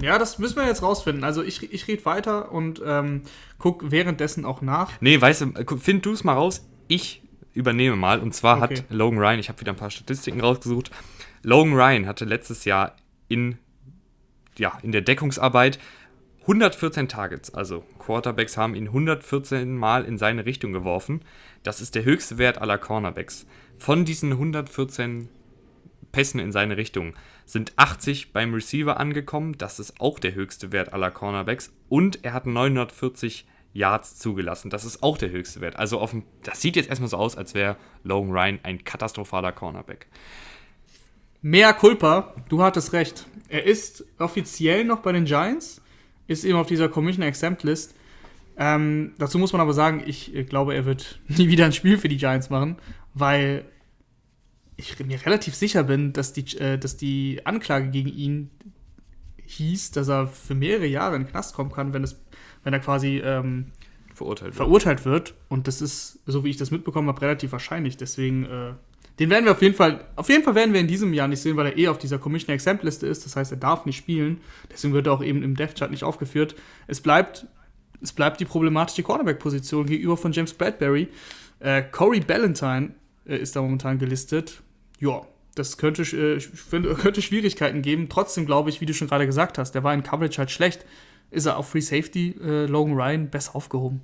[0.00, 1.24] Ja, das müssen wir jetzt rausfinden.
[1.24, 3.22] Also ich, ich rede weiter und ähm,
[3.58, 4.92] guck währenddessen auch nach.
[5.00, 6.64] Nee, weißt du, find du es mal raus.
[6.86, 7.22] Ich
[7.52, 8.20] übernehme mal.
[8.20, 8.76] Und zwar okay.
[8.76, 10.92] hat Logan Ryan, ich habe wieder ein paar Statistiken rausgesucht.
[11.42, 12.94] Logan Ryan hatte letztes Jahr
[13.26, 13.58] in
[14.58, 15.78] ja, in der Deckungsarbeit
[16.48, 21.20] 114 Targets, also Quarterbacks haben ihn 114 Mal in seine Richtung geworfen.
[21.62, 23.44] Das ist der höchste Wert aller Cornerbacks.
[23.76, 25.28] Von diesen 114
[26.10, 27.12] Pässen in seine Richtung
[27.44, 29.58] sind 80 beim Receiver angekommen.
[29.58, 31.70] Das ist auch der höchste Wert aller Cornerbacks.
[31.90, 34.70] Und er hat 940 Yards zugelassen.
[34.70, 35.76] Das ist auch der höchste Wert.
[35.76, 39.52] Also auf dem, das sieht jetzt erstmal so aus, als wäre Logan Ryan ein katastrophaler
[39.52, 40.06] Cornerback.
[41.42, 43.26] Mehr Culpa, du hattest recht.
[43.50, 45.82] Er ist offiziell noch bei den Giants,
[46.28, 47.96] ist eben auf dieser Commission Exempt List.
[48.56, 52.08] Ähm, dazu muss man aber sagen, ich glaube, er wird nie wieder ein Spiel für
[52.08, 52.76] die Giants machen,
[53.14, 53.64] weil
[54.76, 58.50] ich mir relativ sicher bin, dass die, äh, dass die Anklage gegen ihn
[59.44, 62.20] hieß, dass er für mehrere Jahre in den Knast kommen kann, wenn, es,
[62.62, 63.72] wenn er quasi ähm,
[64.14, 64.56] verurteilt, wird.
[64.56, 65.34] verurteilt wird.
[65.48, 67.96] Und das ist, so wie ich das mitbekommen habe, relativ wahrscheinlich.
[67.96, 68.74] Deswegen äh,
[69.18, 71.40] den werden wir auf jeden Fall, auf jeden Fall werden wir in diesem Jahr nicht
[71.40, 73.24] sehen, weil er eh auf dieser Commission Exempt Liste ist.
[73.24, 74.40] Das heißt, er darf nicht spielen.
[74.70, 76.54] Deswegen wird er auch eben im Death Chart nicht aufgeführt.
[76.86, 77.46] Es bleibt,
[78.00, 81.08] es bleibt die problematische Cornerback-Position gegenüber von James Bradbury.
[81.60, 82.94] Äh, Corey Ballantyne
[83.26, 84.62] äh, ist da momentan gelistet.
[85.00, 85.22] Ja,
[85.56, 86.40] das könnte, äh,
[86.94, 88.08] könnte Schwierigkeiten geben.
[88.08, 90.84] Trotzdem glaube ich, wie du schon gerade gesagt hast, der war in Coverage halt schlecht.
[91.30, 94.00] Ist er auf Free Safety äh, Logan Ryan besser aufgehoben?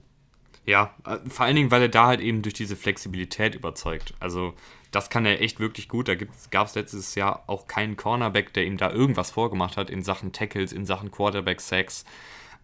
[0.66, 4.14] Ja, äh, vor allen Dingen, weil er da halt eben durch diese Flexibilität überzeugt.
[4.20, 4.54] Also
[4.90, 6.08] das kann er echt wirklich gut.
[6.08, 6.14] Da
[6.50, 10.32] gab es letztes Jahr auch keinen Cornerback, der ihm da irgendwas vorgemacht hat in Sachen
[10.32, 12.04] Tackles, in Sachen Quarterback-Sacks.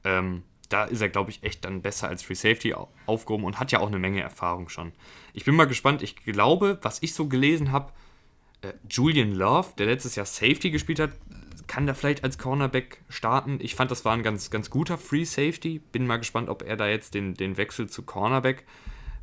[0.04, 2.74] Ähm, da ist er, glaube ich, echt dann besser als Free Safety
[3.06, 4.92] aufgehoben und hat ja auch eine Menge Erfahrung schon.
[5.34, 6.02] Ich bin mal gespannt.
[6.02, 7.92] Ich glaube, was ich so gelesen habe,
[8.62, 11.10] äh, Julian Love, der letztes Jahr Safety gespielt hat,
[11.70, 13.58] kann da vielleicht als Cornerback starten.
[13.60, 15.78] Ich fand, das war ein ganz, ganz guter Free Safety.
[15.78, 18.64] Bin mal gespannt, ob er da jetzt den, den Wechsel zu Cornerback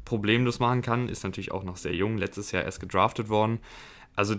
[0.06, 1.10] problemlos machen kann.
[1.10, 3.60] Ist natürlich auch noch sehr jung, letztes Jahr erst gedraftet worden.
[4.16, 4.36] Also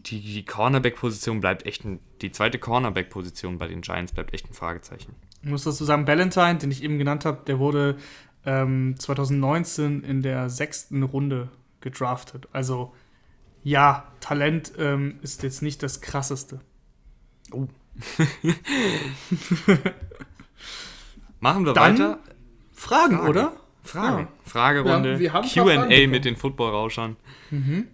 [0.00, 4.52] die, die Cornerback-Position bleibt echt ein, die zweite Cornerback-Position bei den Giants bleibt echt ein
[4.52, 5.14] Fragezeichen.
[5.42, 7.96] Ich muss dazu sagen, Valentine, den ich eben genannt habe, der wurde
[8.44, 11.48] ähm, 2019 in der sechsten Runde
[11.80, 12.48] gedraftet.
[12.52, 12.92] Also
[13.64, 16.60] ja, Talent ähm, ist jetzt nicht das krasseste.
[17.52, 17.68] Oh.
[21.40, 22.18] Machen wir Dann weiter.
[22.72, 23.30] Fragen, Frage.
[23.30, 23.56] oder?
[23.82, 24.22] Fragen.
[24.22, 24.28] Ja.
[24.44, 25.18] Fragerunde.
[25.18, 27.16] QA mit den Football-Rauschern.
[27.50, 27.88] Mhm.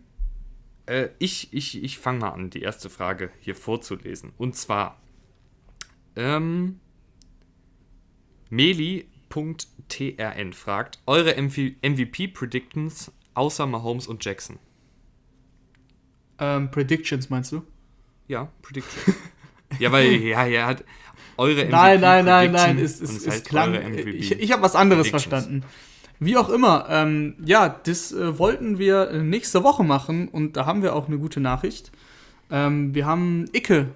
[0.86, 4.32] Äh, ich ich, ich fange mal an, die erste Frage hier vorzulesen.
[4.38, 5.00] Und zwar:
[6.16, 6.80] ähm,
[8.50, 14.59] Meli.trn fragt: Eure MVP-Predictions außer Mahomes und Jackson?
[16.38, 17.62] Ähm, Predictions meinst du?
[18.28, 19.16] Ja, Predictions.
[19.78, 20.84] ja, weil, ja, er hat
[21.36, 21.70] eure MVP.
[21.70, 23.74] Nein, nein, nein, nein, es, es, es klang.
[23.96, 25.64] Ich, ich habe was anderes verstanden.
[26.24, 30.82] Wie auch immer, ähm, ja, das äh, wollten wir nächste Woche machen und da haben
[30.82, 31.90] wir auch eine gute Nachricht.
[32.48, 33.88] Ähm, wir haben Icke,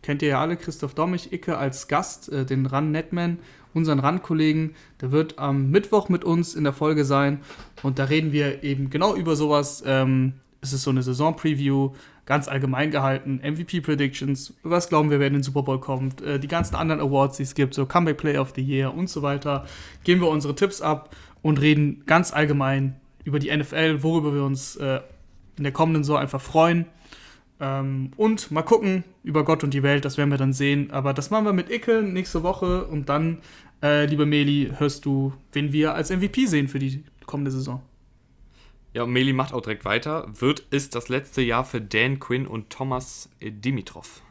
[0.00, 3.38] kennt ihr ja alle, Christoph Dommich, Icke als Gast, äh, den Run Netman,
[3.72, 4.76] unseren Run-Kollegen.
[5.00, 7.40] Der wird am Mittwoch mit uns in der Folge sein
[7.82, 9.82] und da reden wir eben genau über sowas.
[9.84, 11.90] Ähm, es ist so eine Saison-Preview,
[12.26, 13.40] ganz allgemein gehalten.
[13.42, 17.36] MVP-Predictions, was glauben wir, wer in den Super Bowl kommt, äh, die ganzen anderen Awards,
[17.36, 19.66] die es gibt, so Comeback Play of the Year und so weiter.
[20.04, 24.76] Geben wir unsere Tipps ab und reden ganz allgemein über die NFL, worüber wir uns
[24.76, 25.00] äh,
[25.56, 26.86] in der kommenden Saison einfach freuen.
[27.60, 30.90] Ähm, und mal gucken über Gott und die Welt, das werden wir dann sehen.
[30.90, 33.38] Aber das machen wir mit Icke nächste Woche und dann,
[33.82, 37.82] äh, liebe Meli, hörst du, wen wir als MVP sehen für die kommende Saison.
[38.94, 40.26] Ja, und Meli macht auch direkt weiter.
[40.40, 44.22] Wird es das letzte Jahr für Dan Quinn und Thomas Dimitrov?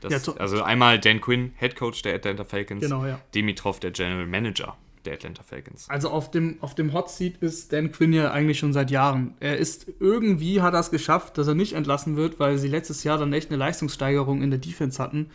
[0.00, 3.20] Das, ja, also einmal Dan Quinn, Head Coach der Atlanta Falcons, genau, ja.
[3.34, 5.88] Dimitrov, der General Manager der Atlanta Falcons.
[5.88, 9.34] Also auf dem, auf dem Hot Seat ist Dan Quinn ja eigentlich schon seit Jahren.
[9.40, 13.04] Er ist irgendwie hat er es geschafft, dass er nicht entlassen wird, weil sie letztes
[13.04, 15.30] Jahr dann echt eine Leistungssteigerung in der Defense hatten.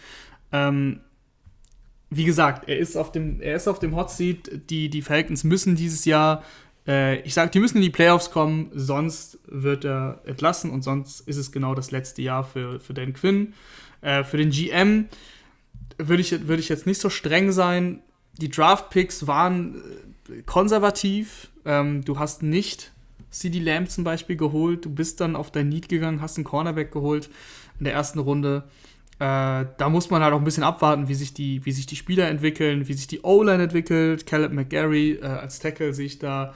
[0.51, 1.01] Ähm,
[2.09, 4.69] wie gesagt, er ist auf dem, er ist auf dem Hot Seat.
[4.69, 6.43] Die, die Falcons müssen dieses Jahr
[6.87, 11.21] äh, ich sage, die müssen in die Playoffs kommen, sonst wird er entlassen und sonst
[11.21, 13.53] ist es genau das letzte Jahr für, für Dan Quinn.
[14.01, 15.07] Äh, für den GM
[15.97, 18.01] würde ich, würd ich jetzt nicht so streng sein.
[18.39, 19.75] Die Draft-Picks waren
[20.29, 21.49] äh, konservativ.
[21.65, 22.91] Ähm, du hast nicht
[23.29, 24.85] CD Lamb zum Beispiel geholt.
[24.85, 27.29] Du bist dann auf dein Need gegangen, hast einen Cornerback geholt
[27.79, 28.63] in der ersten Runde.
[29.23, 31.95] Äh, da muss man halt auch ein bisschen abwarten, wie sich die, wie sich die
[31.95, 34.25] Spieler entwickeln, wie sich die O-Line entwickelt.
[34.25, 36.53] Caleb McGarry äh, als Tackle sich da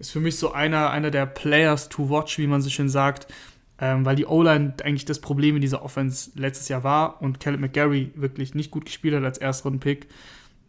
[0.00, 3.32] ist für mich so einer, einer der Players to watch, wie man so schön sagt,
[3.78, 7.60] ähm, weil die O-Line eigentlich das Problem in dieser Offense letztes Jahr war und Caleb
[7.60, 10.08] McGarry wirklich nicht gut gespielt hat als Erstrunden-Pick.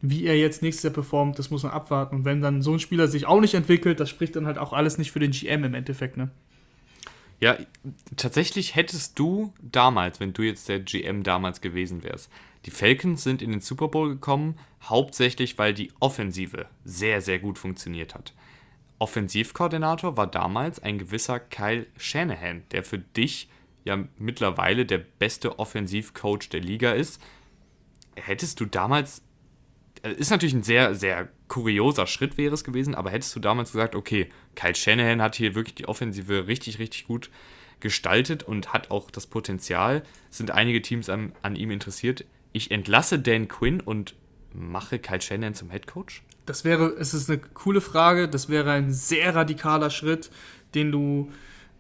[0.02, 2.18] Wie er jetzt nächstes Jahr performt, das muss man abwarten.
[2.18, 4.74] Und wenn dann so ein Spieler sich auch nicht entwickelt, das spricht dann halt auch
[4.74, 6.30] alles nicht für den GM im Endeffekt, ne?
[7.42, 7.58] Ja,
[8.18, 12.32] tatsächlich hättest du damals, wenn du jetzt der GM damals gewesen wärst,
[12.66, 17.58] die Falcons sind in den Super Bowl gekommen, hauptsächlich weil die Offensive sehr, sehr gut
[17.58, 18.34] funktioniert hat.
[19.00, 23.50] Offensivkoordinator war damals ein gewisser Kyle Shanahan, der für dich
[23.84, 27.20] ja mittlerweile der beste Offensivcoach der Liga ist.
[28.16, 29.24] Hättest du damals,
[30.04, 33.95] ist natürlich ein sehr, sehr kurioser Schritt wäre es gewesen, aber hättest du damals gesagt,
[33.95, 37.30] okay, Kyle Shanahan hat hier wirklich die Offensive richtig, richtig gut
[37.80, 42.26] gestaltet und hat auch das Potenzial, sind einige Teams an, an ihm interessiert.
[42.54, 44.16] Ich entlasse Dan Quinn und
[44.54, 46.24] mache Kyle Shanahan zum Head Coach?
[46.45, 50.32] Das wäre, es ist eine coole Frage, das wäre ein sehr radikaler Schritt,
[50.74, 51.32] den du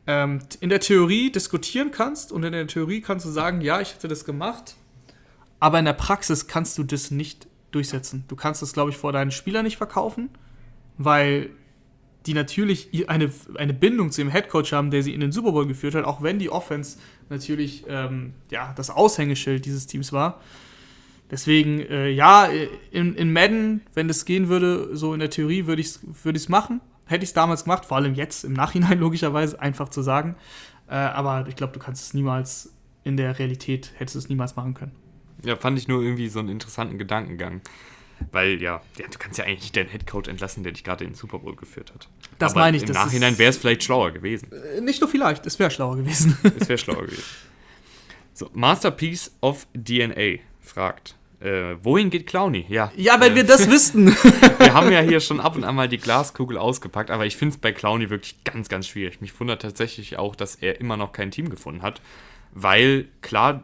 [0.07, 3.93] ähm, in der Theorie diskutieren kannst und in der Theorie kannst du sagen, ja, ich
[3.93, 4.75] hätte das gemacht,
[5.59, 8.25] aber in der Praxis kannst du das nicht durchsetzen.
[8.27, 10.29] Du kannst das, glaube ich, vor deinen Spielern nicht verkaufen,
[10.97, 11.49] weil
[12.25, 15.65] die natürlich eine, eine Bindung zu dem Headcoach haben, der sie in den Super Bowl
[15.65, 16.99] geführt hat, auch wenn die Offense
[17.29, 20.39] natürlich ähm, ja, das Aushängeschild dieses Teams war.
[21.31, 22.49] Deswegen, äh, ja,
[22.91, 26.49] in, in Madden, wenn das gehen würde, so in der Theorie, würde ich es würd
[26.49, 26.81] machen.
[27.05, 30.35] Hätte ich es damals gemacht, vor allem jetzt im Nachhinein logischerweise, einfach zu sagen.
[30.87, 34.55] Äh, aber ich glaube, du kannst es niemals in der Realität, hättest du es niemals
[34.55, 34.91] machen können.
[35.43, 37.61] Ja, fand ich nur irgendwie so einen interessanten Gedankengang.
[38.31, 41.11] Weil ja, ja du kannst ja eigentlich nicht deinen Headcoach entlassen, der dich gerade in
[41.11, 42.07] den Super Bowl geführt hat.
[42.37, 42.83] Das meine ich.
[42.83, 44.49] Im Nachhinein wäre es vielleicht schlauer gewesen.
[44.51, 46.37] Äh, nicht nur vielleicht, es wäre schlauer gewesen.
[46.59, 47.23] es wäre schlauer gewesen.
[48.33, 51.15] So, Masterpiece of DNA fragt.
[51.39, 52.65] Äh, wohin geht Clowny?
[52.69, 52.91] Ja.
[52.95, 54.07] Ja, wenn äh, wir das wüssten.
[54.07, 57.55] wir haben ja hier schon ab und an mal die Glaskugel ausgepackt, aber ich finde
[57.55, 59.21] es bei Clowny wirklich ganz, ganz schwierig.
[59.21, 62.01] Mich wundert tatsächlich auch, dass er immer noch kein Team gefunden hat,
[62.53, 63.63] weil klar,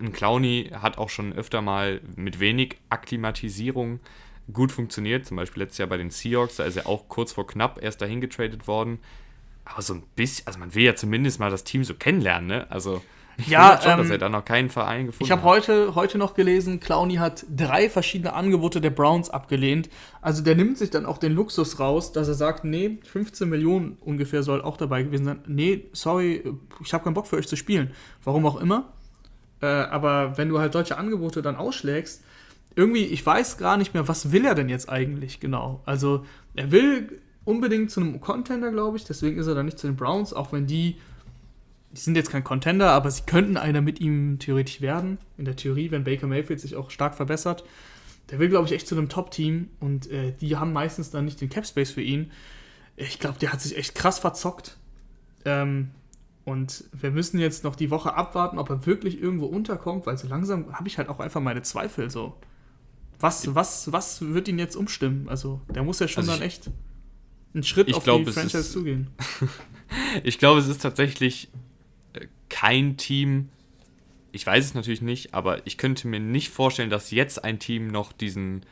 [0.00, 4.00] ein Clowny hat auch schon öfter mal mit wenig Akklimatisierung
[4.52, 5.26] gut funktioniert.
[5.26, 8.00] Zum Beispiel letztes Jahr bei den Seahawks, da ist er auch kurz vor knapp erst
[8.00, 8.98] dahin getradet worden.
[9.64, 12.70] Aber so ein bisschen, also man will ja zumindest mal das Team so kennenlernen, ne?
[12.70, 13.02] Also
[13.36, 16.18] ich Ja, schon, ähm, dass er da noch keinen Verein gefunden Ich habe heute, heute
[16.18, 19.88] noch gelesen, Clowny hat drei verschiedene Angebote der Browns abgelehnt.
[20.20, 23.96] Also der nimmt sich dann auch den Luxus raus, dass er sagt, nee, 15 Millionen
[24.00, 25.42] ungefähr soll auch dabei gewesen sein.
[25.46, 26.44] Nee, sorry,
[26.82, 27.92] ich habe keinen Bock für euch zu spielen.
[28.22, 28.93] Warum auch immer.
[29.64, 32.22] Äh, aber wenn du halt solche Angebote dann ausschlägst,
[32.76, 35.80] irgendwie, ich weiß gar nicht mehr, was will er denn jetzt eigentlich genau.
[35.86, 39.04] Also er will unbedingt zu einem Contender, glaube ich.
[39.04, 40.96] Deswegen ist er dann nicht zu den Browns, auch wenn die
[41.94, 45.18] die sind jetzt kein Contender, aber sie könnten einer mit ihm theoretisch werden.
[45.38, 47.64] In der Theorie, wenn Baker Mayfield sich auch stark verbessert.
[48.30, 51.40] Der will, glaube ich, echt zu einem Top-Team und äh, die haben meistens dann nicht
[51.40, 52.32] den Cap-Space für ihn.
[52.96, 54.76] Ich glaube, der hat sich echt krass verzockt.
[55.44, 55.90] Ähm,
[56.44, 60.28] und wir müssen jetzt noch die Woche abwarten, ob er wirklich irgendwo unterkommt, weil so
[60.28, 62.36] langsam habe ich halt auch einfach meine Zweifel so.
[63.20, 65.28] Was, was, was wird ihn jetzt umstimmen?
[65.28, 66.70] Also, der muss ja schon Also dann ich- echt
[67.54, 69.08] einen Schritt ich auf glaub, die Franchise ist- zugehen.
[70.24, 71.48] Ich glaube, es ist tatsächlich
[72.14, 73.50] äh, kein Team.
[74.32, 77.86] Ich weiß es natürlich nicht, aber ich könnte mir nicht vorstellen, dass jetzt ein Team
[77.88, 78.64] noch diesen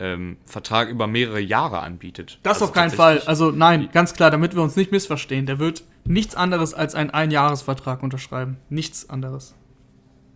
[0.00, 2.38] ähm, Vertrag über mehrere Jahre anbietet.
[2.42, 3.20] Das Also auf keinen Fall.
[3.26, 5.46] Also nein, ganz klar, damit wir uns nicht missverstehen.
[5.46, 8.58] Der wird nichts anderes als einen Einjahresvertrag unterschreiben.
[8.68, 9.54] Nichts anderes.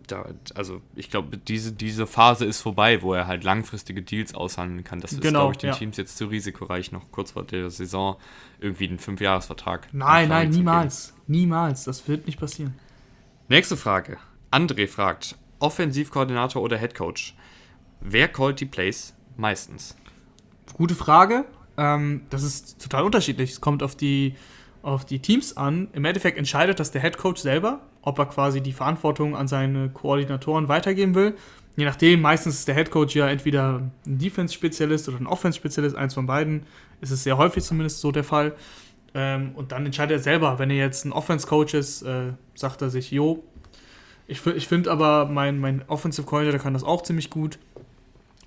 [0.07, 4.83] Da, also ich glaube, diese, diese Phase ist vorbei, wo er halt langfristige Deals aushandeln
[4.83, 4.99] kann.
[4.99, 5.75] Das ist, Genau, glaube ich, den ja.
[5.75, 8.17] Teams jetzt zu risikoreich, noch kurz vor der Saison
[8.59, 9.87] irgendwie einen Fünfjahresvertrag.
[9.93, 11.13] Nein, nein, niemals.
[11.27, 11.85] Niemals.
[11.85, 12.73] Das wird nicht passieren.
[13.47, 14.17] Nächste Frage.
[14.51, 17.33] André fragt, Offensivkoordinator oder Headcoach?
[18.01, 19.95] Wer callt die Plays meistens?
[20.73, 21.45] Gute Frage.
[21.77, 23.51] Ähm, das ist total unterschiedlich.
[23.51, 24.35] Es kommt auf die,
[24.81, 25.87] auf die Teams an.
[25.93, 29.89] Im Endeffekt entscheidet das der Head Coach selber, ob er quasi die Verantwortung an seine
[29.89, 31.35] Koordinatoren weitergeben will.
[31.75, 36.13] Je nachdem, meistens ist der Head Coach ja entweder ein Defense-Spezialist oder ein Offense-Spezialist, eins
[36.13, 36.63] von beiden.
[37.01, 38.53] Ist es sehr häufig zumindest so der Fall.
[39.15, 40.59] Ähm, und dann entscheidet er selber.
[40.59, 43.43] Wenn er jetzt ein Offense-Coach ist, äh, sagt er sich, jo,
[44.27, 47.59] ich, ich finde aber, mein, mein Offensive Coordinator kann das auch ziemlich gut.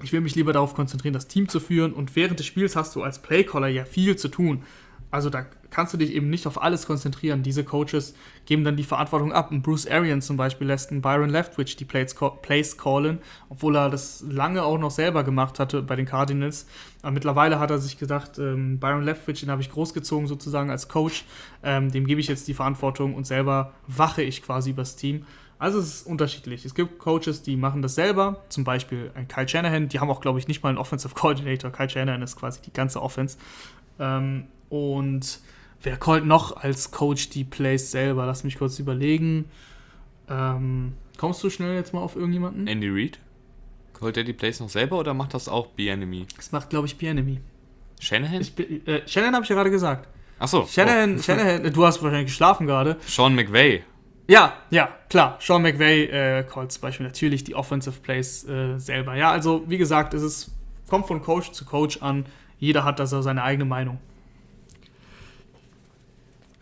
[0.02, 1.92] Ich will mich lieber darauf konzentrieren, das Team zu führen.
[1.92, 4.62] Und während des Spiels hast du als Playcaller ja viel zu tun.
[5.10, 7.42] Also da kannst du dich eben nicht auf alles konzentrieren.
[7.42, 9.50] Diese Coaches geben dann die Verantwortung ab.
[9.50, 13.88] Und Bruce Arians zum Beispiel lässt einen Byron Leftwich die Plays, Plays callen, obwohl er
[13.88, 16.66] das lange auch noch selber gemacht hatte bei den Cardinals.
[17.02, 20.88] Aber mittlerweile hat er sich gedacht, ähm, Byron Leftwich, den habe ich großgezogen sozusagen als
[20.88, 21.24] Coach.
[21.62, 25.24] Ähm, dem gebe ich jetzt die Verantwortung und selber wache ich quasi übers Team.
[25.58, 26.64] Also es ist unterschiedlich.
[26.64, 30.20] Es gibt Coaches, die machen das selber, zum Beispiel ein Kyle Shanahan, die haben auch,
[30.20, 31.70] glaube ich, nicht mal einen Offensive Coordinator.
[31.70, 33.38] Kyle Shanahan ist quasi die ganze Offense.
[33.98, 35.40] Ähm, und
[35.82, 38.26] wer callt noch als Coach die Plays selber?
[38.26, 39.46] Lass mich kurz überlegen.
[40.28, 42.66] Ähm, kommst du schnell jetzt mal auf irgendjemanden?
[42.66, 43.18] Andy Reid?
[43.98, 46.26] Callt er die Plays noch selber oder macht das auch B-Enemy?
[46.36, 47.40] Das macht, glaube ich, Bienemy.
[47.98, 48.42] Shanahan?
[48.42, 50.08] Ich, äh, Shanahan habe ich ja gerade gesagt.
[50.38, 50.66] Achso.
[50.66, 51.22] Shanahan, oh.
[51.22, 52.98] Shanahan, äh, du hast wahrscheinlich geschlafen gerade.
[53.06, 53.84] Sean McVay.
[54.28, 55.38] Ja, ja, klar.
[55.40, 59.14] Sean McVay äh, callt zum Beispiel natürlich die Offensive Plays äh, selber.
[59.14, 60.50] Ja, also wie gesagt, es ist,
[60.88, 62.26] kommt von Coach zu Coach an.
[62.58, 63.98] Jeder hat da so seine eigene Meinung.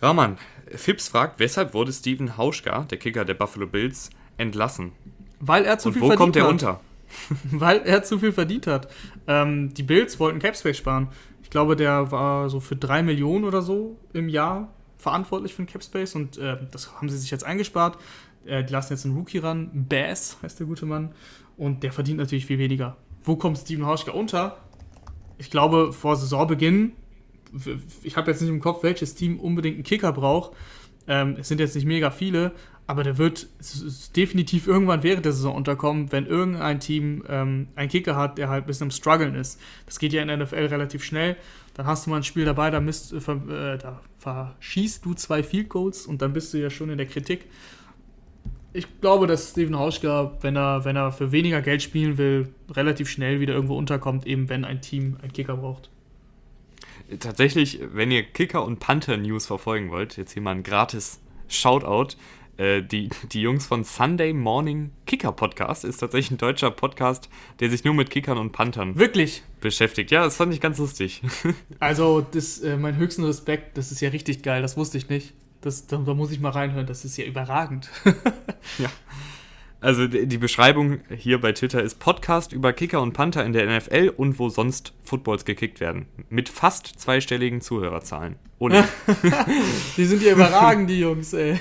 [0.02, 0.36] Rahman,
[0.74, 4.92] Phipps fragt, weshalb wurde Steven Hauschka, der Kicker der Buffalo Bills, entlassen?
[5.40, 6.50] Weil er zu Und viel wo verdient kommt er hat.
[6.50, 6.80] unter?
[7.52, 8.88] Weil er zu viel verdient hat.
[9.26, 11.08] Ähm, die Bills wollten Capspace sparen.
[11.42, 14.68] Ich glaube, der war so für 3 Millionen oder so im Jahr
[15.04, 17.98] verantwortlich für den Capspace und äh, das haben sie sich jetzt eingespart.
[18.46, 19.86] Äh, die lassen jetzt einen Rookie ran.
[19.88, 21.14] Bass heißt der gute Mann.
[21.56, 22.96] Und der verdient natürlich viel weniger.
[23.22, 24.58] Wo kommt Steven Hauschka unter?
[25.38, 26.92] Ich glaube, vor Saisonbeginn,
[28.02, 30.56] ich habe jetzt nicht im Kopf, welches Team unbedingt einen Kicker braucht.
[31.06, 32.52] Ähm, es sind jetzt nicht mega viele,
[32.86, 33.46] aber der wird
[34.16, 38.64] definitiv irgendwann während der Saison unterkommen, wenn irgendein Team ähm, einen Kicker hat, der halt
[38.64, 39.60] ein bisschen im Struggeln ist.
[39.86, 41.36] Das geht ja in der NFL relativ schnell.
[41.74, 45.42] Dann hast du mal ein Spiel dabei, da, misst, äh, äh, da verschießt du zwei
[45.42, 47.46] Field Goals und dann bist du ja schon in der Kritik.
[48.72, 53.08] Ich glaube, dass Steven Hauschka, wenn er, wenn er für weniger Geld spielen will, relativ
[53.08, 55.90] schnell wieder irgendwo unterkommt, eben wenn ein Team einen Kicker braucht.
[57.20, 62.16] Tatsächlich, wenn ihr Kicker und Panther News verfolgen wollt, jetzt hier mal ein gratis Shoutout.
[62.56, 67.28] Äh, die, die Jungs von Sunday Morning Kicker Podcast ist tatsächlich ein deutscher Podcast,
[67.60, 69.42] der sich nur mit Kickern und Panthern Wirklich.
[69.60, 70.10] beschäftigt.
[70.10, 71.22] Ja, das fand ich ganz lustig.
[71.80, 75.34] Also, das, äh, mein höchsten Respekt, das ist ja richtig geil, das wusste ich nicht.
[75.60, 77.90] Das, da, da muss ich mal reinhören, das ist ja überragend.
[79.84, 84.14] Also die Beschreibung hier bei Twitter ist Podcast über Kicker und Panther in der NFL
[84.16, 86.06] und wo sonst Footballs gekickt werden.
[86.30, 88.36] Mit fast zweistelligen Zuhörerzahlen.
[88.58, 88.88] Ohne.
[89.98, 91.60] die sind ja überragend, die Jungs, ey.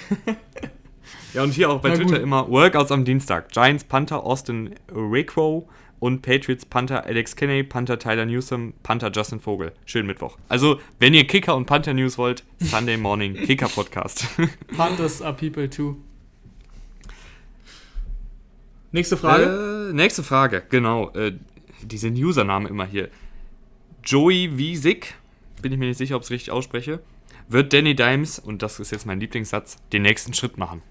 [1.34, 2.22] Ja, und hier auch bei Na Twitter gut.
[2.22, 3.52] immer Workouts am Dienstag.
[3.52, 5.64] Giants Panther Austin Rickrow
[6.00, 9.72] und Patriots Panther Alex Kinney, Panther Tyler Newsom, Panther Justin Vogel.
[9.86, 10.38] Schönen Mittwoch.
[10.48, 14.28] Also, wenn ihr Kicker und Panther News wollt, Sunday Morning Kicker Podcast.
[14.78, 15.96] Panthers are people too.
[18.92, 19.90] Nächste Frage.
[19.90, 21.10] Äh, nächste Frage, genau.
[21.16, 21.34] Äh,
[21.82, 23.10] diese Username immer hier.
[24.04, 25.16] Joey Wiesig,
[25.64, 27.00] bin ich mir nicht sicher, ob ich es richtig ausspreche,
[27.48, 30.82] wird Danny Dimes, und das ist jetzt mein Lieblingssatz, den nächsten Schritt machen.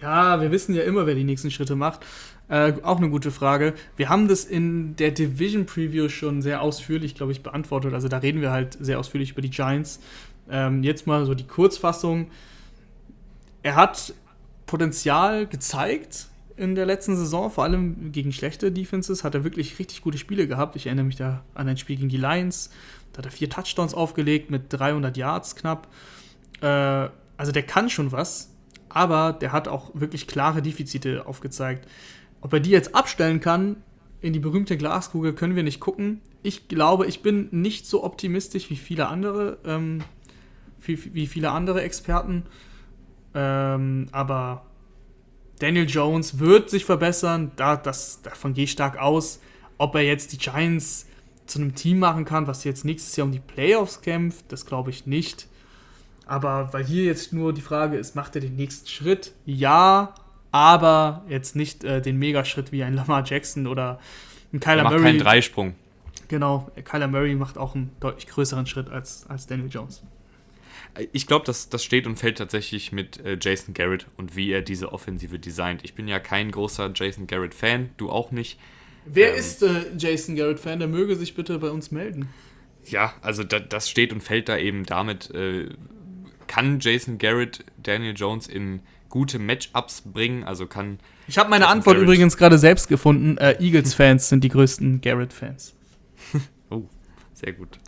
[0.00, 2.00] Ja, wir wissen ja immer, wer die nächsten Schritte macht.
[2.48, 3.74] Äh, auch eine gute Frage.
[3.96, 7.92] Wir haben das in der Division Preview schon sehr ausführlich, glaube ich, beantwortet.
[7.94, 10.00] Also da reden wir halt sehr ausführlich über die Giants.
[10.50, 12.30] Ähm, jetzt mal so die Kurzfassung.
[13.62, 14.14] Er hat
[14.66, 20.02] Potenzial gezeigt in der letzten Saison, vor allem gegen schlechte Defenses, hat er wirklich richtig
[20.02, 20.74] gute Spiele gehabt.
[20.76, 22.70] Ich erinnere mich da an ein Spiel gegen die Lions.
[23.12, 25.86] Da hat er vier Touchdowns aufgelegt mit 300 Yards knapp.
[26.60, 28.50] Äh, also der kann schon was,
[28.88, 31.88] aber der hat auch wirklich klare Defizite aufgezeigt.
[32.40, 33.76] Ob er die jetzt abstellen kann
[34.20, 36.20] in die berühmte Glaskugel, können wir nicht gucken.
[36.42, 40.02] Ich glaube, ich bin nicht so optimistisch wie viele andere, ähm,
[40.80, 42.44] wie, wie, viele andere Experten.
[43.34, 44.66] Ähm, aber
[45.58, 49.40] Daniel Jones wird sich verbessern, da, das, davon gehe ich stark aus.
[49.76, 51.06] Ob er jetzt die Giants
[51.46, 54.90] zu einem Team machen kann, was jetzt nächstes Jahr um die Playoffs kämpft, das glaube
[54.90, 55.48] ich nicht.
[56.28, 59.32] Aber weil hier jetzt nur die Frage ist, macht er den nächsten Schritt?
[59.46, 60.14] Ja,
[60.52, 63.98] aber jetzt nicht äh, den Megaschritt wie ein Lamar Jackson oder
[64.52, 65.04] ein Kyler macht Murray.
[65.04, 65.74] keinen Dreisprung.
[66.28, 70.02] Genau, Kyler Murray macht auch einen deutlich größeren Schritt als, als Daniel Jones.
[71.12, 74.60] Ich glaube, das, das steht und fällt tatsächlich mit äh, Jason Garrett und wie er
[74.60, 75.82] diese Offensive designt.
[75.84, 78.58] Ich bin ja kein großer Jason Garrett-Fan, du auch nicht.
[79.06, 80.78] Wer ähm, ist äh, Jason Garrett-Fan?
[80.78, 82.28] Der möge sich bitte bei uns melden.
[82.84, 85.68] Ja, also da, das steht und fällt da eben damit, äh,
[86.48, 90.44] kann Jason Garrett Daniel Jones in gute Matchups bringen.
[90.44, 90.98] Also kann.
[91.26, 93.38] Ich habe meine Jason Antwort Garrett übrigens gerade selbst gefunden.
[93.38, 95.74] Äh, Eagles-Fans sind die größten Garrett-Fans.
[96.70, 96.84] oh,
[97.34, 97.78] sehr gut.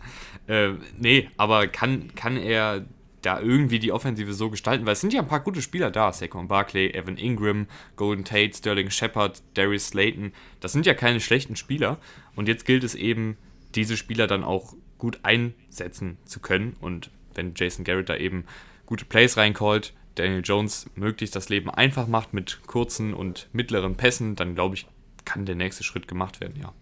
[0.47, 2.85] Äh, nee, aber kann, kann er
[3.21, 4.85] da irgendwie die Offensive so gestalten?
[4.85, 6.11] Weil es sind ja ein paar gute Spieler da.
[6.11, 10.33] Saquon Barkley, Evan Ingram, Golden Tate, Sterling Shepard, Darius Slayton.
[10.59, 11.99] Das sind ja keine schlechten Spieler.
[12.35, 13.37] Und jetzt gilt es eben,
[13.75, 16.75] diese Spieler dann auch gut einsetzen zu können.
[16.81, 18.45] Und wenn Jason Garrett da eben
[18.85, 24.35] gute Plays reincallt, Daniel Jones möglichst das Leben einfach macht mit kurzen und mittleren Pässen,
[24.35, 24.87] dann glaube ich,
[25.25, 26.73] kann der nächste Schritt gemacht werden, ja.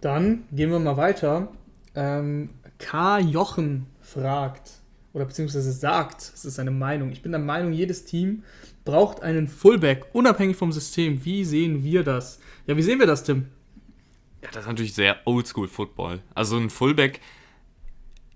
[0.00, 1.48] Dann gehen wir mal weiter.
[1.94, 3.18] Ähm, K.
[3.18, 4.70] Jochen fragt,
[5.12, 7.10] oder beziehungsweise sagt, es ist seine Meinung.
[7.10, 8.44] Ich bin der Meinung, jedes Team
[8.84, 11.24] braucht einen Fullback, unabhängig vom System.
[11.24, 12.40] Wie sehen wir das?
[12.66, 13.46] Ja, wie sehen wir das, Tim?
[14.42, 16.20] Ja, das ist natürlich sehr Oldschool-Football.
[16.34, 17.20] Also ein Fullback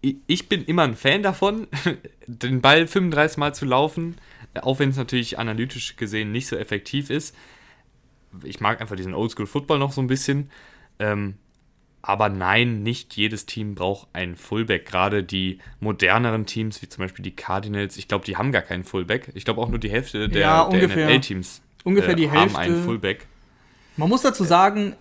[0.02, 1.68] ich bin immer ein Fan davon,
[2.26, 4.16] den Ball 35 Mal zu laufen,
[4.60, 7.34] auch wenn es natürlich analytisch gesehen nicht so effektiv ist.
[8.42, 10.50] Ich mag einfach diesen Oldschool-Football noch so ein bisschen.
[10.98, 11.34] Ähm,
[12.02, 14.86] aber nein, nicht jedes Team braucht einen Fullback.
[14.86, 18.82] Gerade die moderneren Teams, wie zum Beispiel die Cardinals, ich glaube, die haben gar keinen
[18.82, 19.30] Fullback.
[19.34, 23.26] Ich glaube auch nur die Hälfte der, ja, der NFL-Teams ungefähr äh, haben einen Fullback.
[23.96, 24.96] Man muss dazu sagen,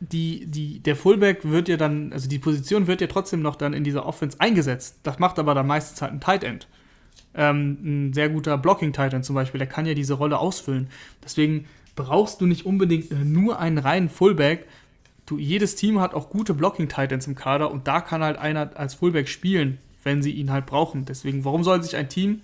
[0.00, 3.72] die, die, der Fullback wird ja dann, also die Position wird ja trotzdem noch dann
[3.72, 5.00] in dieser Offense eingesetzt.
[5.02, 6.68] Das macht aber dann meistens halt ein Tight End.
[7.34, 10.88] Ähm, ein sehr guter Blocking-Tight End zum Beispiel, der kann ja diese Rolle ausfüllen.
[11.24, 14.66] Deswegen brauchst du nicht unbedingt nur einen reinen Fullback.
[15.26, 18.76] Du, jedes Team hat auch gute Blocking-Tight Ends im Kader und da kann halt einer
[18.76, 21.04] als Fullback spielen, wenn sie ihn halt brauchen.
[21.04, 22.40] Deswegen, warum soll sich ein Team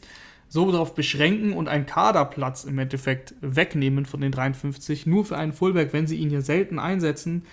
[0.48, 5.52] so darauf beschränken und einen Kaderplatz im Endeffekt wegnehmen von den 53, nur für einen
[5.52, 7.44] Fullback, wenn sie ihn hier selten einsetzen.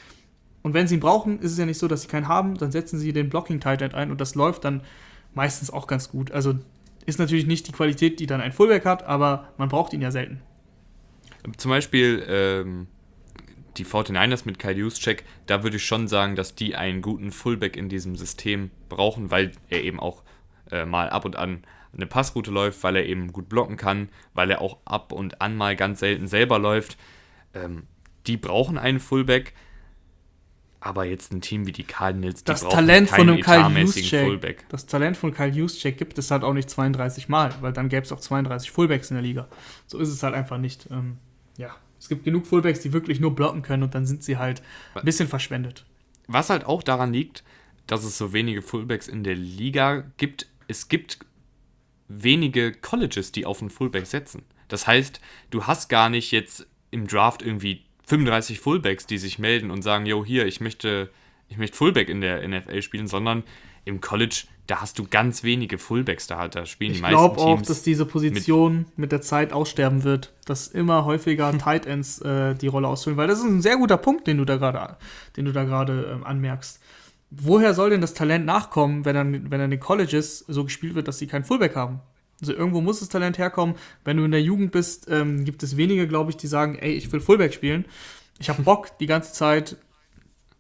[0.62, 2.72] Und wenn sie ihn brauchen, ist es ja nicht so, dass sie keinen haben, dann
[2.72, 4.82] setzen sie den Blocking Tight End ein und das läuft dann
[5.34, 6.32] meistens auch ganz gut.
[6.32, 6.60] Also
[7.06, 10.12] ist natürlich nicht die Qualität, die dann ein Fullback hat, aber man braucht ihn ja
[10.12, 10.42] selten.
[11.58, 12.88] Zum Beispiel ähm,
[13.78, 17.76] die 49ers mit Kyle Juszczyk, da würde ich schon sagen, dass die einen guten Fullback
[17.76, 20.24] in diesem System brauchen, weil er eben auch
[20.70, 21.64] äh, mal ab und an
[21.94, 25.56] eine Passroute läuft, weil er eben gut blocken kann, weil er auch ab und an
[25.56, 26.98] mal ganz selten selber läuft.
[27.54, 27.84] Ähm,
[28.28, 29.54] die brauchen einen Fullback,
[30.80, 35.18] aber jetzt ein Team wie die Cardinals, das Talent von einem Kyle Juszczyk, Das Talent
[35.18, 38.20] von Kyle Juszczyk gibt es halt auch nicht 32 Mal, weil dann gäbe es auch
[38.20, 39.48] 32 Fullbacks in der Liga.
[39.86, 40.88] So ist es halt einfach nicht.
[40.90, 41.18] Ähm,
[41.58, 44.64] ja, es gibt genug Fullbacks, die wirklich nur blocken können und dann sind sie halt
[44.96, 45.86] ein bisschen verschwendet.
[46.28, 47.44] Was halt auch daran liegt,
[47.86, 50.48] dass es so wenige Fullbacks in der Liga gibt.
[50.68, 51.20] Es gibt
[52.18, 54.44] wenige Colleges, die auf einen Fullback setzen.
[54.68, 59.72] Das heißt, du hast gar nicht jetzt im Draft irgendwie 35 Fullbacks, die sich melden
[59.72, 61.10] und sagen, yo, hier, ich möchte,
[61.50, 63.44] ich möchte Fullback in der NFL spielen, sondern
[63.86, 67.18] im College, da hast du ganz wenige Fullbacks da halt, da spielen ich die meisten
[67.18, 67.32] Teams.
[67.32, 71.52] Ich glaube auch, dass diese Position mit, mit, der Zeit aussterben wird, dass immer häufiger
[71.58, 74.46] Tight Ends äh, die Rolle ausfüllen, weil das ist ein sehr guter Punkt, den du
[74.46, 74.98] da gerade,
[75.38, 76.81] den du da gerade ähm, anmerkst.
[77.32, 81.08] Woher soll denn das Talent nachkommen, wenn dann, wenn an den Colleges so gespielt wird,
[81.08, 82.02] dass sie keinen Fullback haben?
[82.42, 83.76] Also irgendwo muss das Talent herkommen.
[84.04, 86.92] Wenn du in der Jugend bist, ähm, gibt es wenige, glaube ich, die sagen, ey,
[86.92, 87.86] ich will Fullback spielen.
[88.40, 89.78] Ich habe Bock, die ganze Zeit,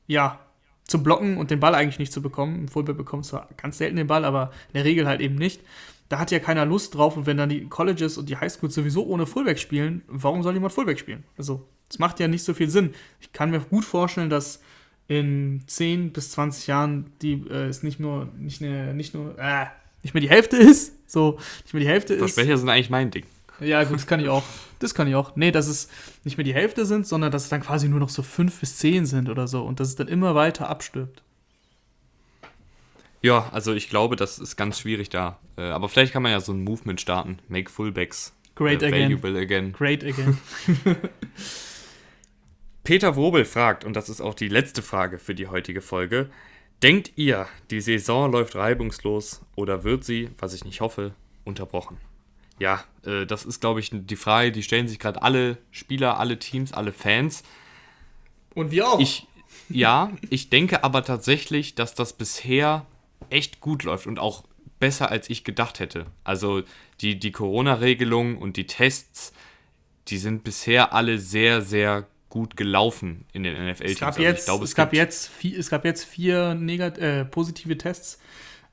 [0.07, 0.39] ja,
[0.86, 2.63] zu blocken und den Ball eigentlich nicht zu bekommen.
[2.63, 5.61] Ein Fullback bekommt zwar ganz selten den Ball, aber in der Regel halt eben nicht.
[6.07, 9.05] Da hat ja keiner Lust drauf und wenn dann die Colleges und die Highschools sowieso
[9.05, 11.24] ohne Fullback spielen, warum soll jemand Fullback spielen?
[11.38, 12.93] Also, es macht ja nicht so viel Sinn.
[13.19, 14.61] Ich kann mir gut vorstellen, dass
[15.08, 19.66] in 10 bis 20 Jahren die äh, es nicht nur nicht, ne, nicht nur äh,
[20.04, 22.20] nicht mehr die Hälfte ist, so nicht mehr die Hälfte ist.
[22.20, 23.26] Versprecher sind eigentlich mein Ding.
[23.60, 24.43] Ja, gut, das kann ich auch.
[24.80, 25.36] Das kann ich auch.
[25.36, 25.89] Nee, dass es
[26.24, 28.78] nicht mehr die Hälfte sind, sondern dass es dann quasi nur noch so 5 bis
[28.78, 31.22] 10 sind oder so und dass es dann immer weiter abstirbt.
[33.22, 35.38] Ja, also ich glaube, das ist ganz schwierig da.
[35.56, 37.38] Äh, aber vielleicht kann man ja so ein Movement starten.
[37.47, 39.14] Make Fullbacks Great uh, again.
[39.24, 39.72] again.
[39.72, 40.38] Great again.
[42.91, 46.29] Peter Wobel fragt, und das ist auch die letzte Frage für die heutige Folge,
[46.83, 51.13] denkt ihr, die Saison läuft reibungslos oder wird sie, was ich nicht hoffe,
[51.45, 51.95] unterbrochen?
[52.59, 56.37] Ja, äh, das ist, glaube ich, die Frage, die stellen sich gerade alle Spieler, alle
[56.37, 57.43] Teams, alle Fans.
[58.55, 58.99] Und wir auch.
[58.99, 59.25] Ich,
[59.69, 62.85] ja, ich denke aber tatsächlich, dass das bisher
[63.29, 64.43] echt gut läuft und auch
[64.81, 66.07] besser, als ich gedacht hätte.
[66.25, 66.63] Also
[66.99, 69.31] die, die Corona-Regelung und die Tests,
[70.09, 73.91] die sind bisher alle sehr, sehr gut gelaufen in den NFL-Teams.
[73.91, 77.25] Es gab also glaube, es, es gab jetzt vier, es gab jetzt vier negat äh,
[77.25, 78.19] positive Tests.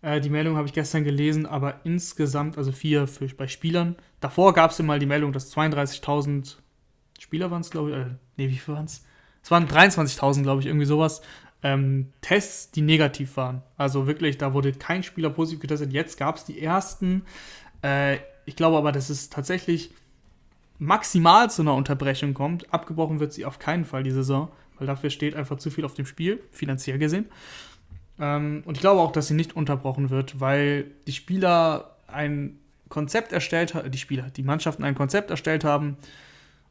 [0.00, 3.96] Äh, die Meldung habe ich gestern gelesen, aber insgesamt, also vier für, bei Spielern.
[4.20, 6.56] Davor gab es mal die Meldung, dass 32.000
[7.18, 7.96] Spieler waren es, glaube ich.
[7.96, 8.06] Äh,
[8.36, 9.04] nee, wie viel waren es?
[9.42, 11.20] Es waren 23.000, glaube ich, irgendwie sowas.
[11.62, 13.62] Ähm, Tests, die negativ waren.
[13.76, 15.92] Also wirklich, da wurde kein Spieler positiv getestet.
[15.92, 17.24] Jetzt gab es die ersten.
[17.82, 19.90] Äh, ich glaube aber, dass es tatsächlich
[20.78, 22.72] maximal zu einer Unterbrechung kommt.
[22.72, 25.94] Abgebrochen wird sie auf keinen Fall die Saison, weil dafür steht einfach zu viel auf
[25.94, 27.26] dem Spiel, finanziell gesehen.
[28.18, 32.58] Ähm, und ich glaube auch, dass sie nicht unterbrochen wird, weil die Spieler ein
[32.88, 35.96] Konzept erstellt haben, die Spieler, die Mannschaften ein Konzept erstellt haben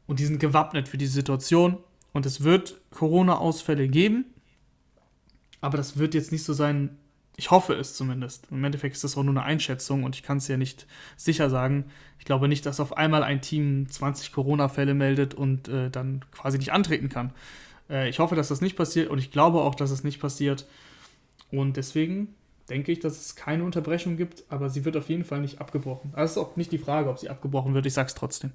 [0.08, 1.78] und die sind gewappnet für diese Situation.
[2.14, 4.26] Und es wird Corona-Ausfälle geben,
[5.62, 6.98] aber das wird jetzt nicht so sein,
[7.38, 8.48] ich hoffe es zumindest.
[8.50, 11.52] Im Endeffekt ist das auch nur eine Einschätzung und ich kann es ja nicht sicher
[11.52, 11.86] sagen.
[12.18, 16.58] Ich glaube nicht, dass auf einmal ein Team 20 Corona-Fälle meldet und äh, dann quasi
[16.58, 17.32] nicht antreten kann.
[17.92, 20.66] Äh, ich hoffe, dass das nicht passiert und ich glaube auch, dass es nicht passiert.
[21.52, 22.34] Und deswegen
[22.70, 26.14] denke ich, dass es keine Unterbrechung gibt, aber sie wird auf jeden Fall nicht abgebrochen.
[26.16, 27.86] Es ist auch nicht die Frage, ob sie abgebrochen wird.
[27.86, 28.52] Ich sag's trotzdem.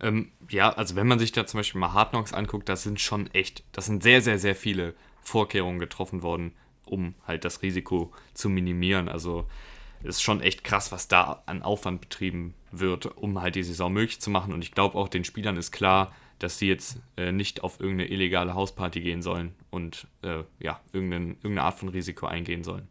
[0.00, 3.00] Ähm, ja, also wenn man sich da zum Beispiel mal Hard Knocks anguckt, das sind
[3.00, 6.52] schon echt, das sind sehr, sehr, sehr viele Vorkehrungen getroffen worden
[6.86, 9.08] um halt das Risiko zu minimieren.
[9.08, 9.46] Also
[10.02, 14.20] ist schon echt krass, was da an Aufwand betrieben wird, um halt die Saison möglich
[14.20, 14.52] zu machen.
[14.52, 18.10] Und ich glaube auch den Spielern ist klar, dass sie jetzt äh, nicht auf irgendeine
[18.10, 22.88] illegale Hausparty gehen sollen und äh, ja, irgendeine, irgendeine Art von Risiko eingehen sollen.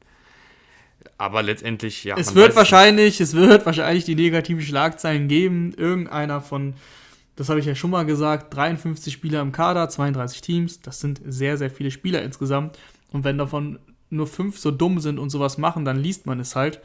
[1.18, 2.16] Aber letztendlich, ja.
[2.18, 5.74] Es wird wahrscheinlich, es wird wahrscheinlich die negativen Schlagzeilen geben.
[5.76, 6.76] Irgendeiner von,
[7.36, 10.82] das habe ich ja schon mal gesagt, 53 Spieler im Kader, 32 Teams.
[10.82, 12.78] Das sind sehr, sehr viele Spieler insgesamt.
[13.14, 16.55] Und wenn davon nur fünf so dumm sind und sowas machen, dann liest man es
[16.55, 16.82] halt.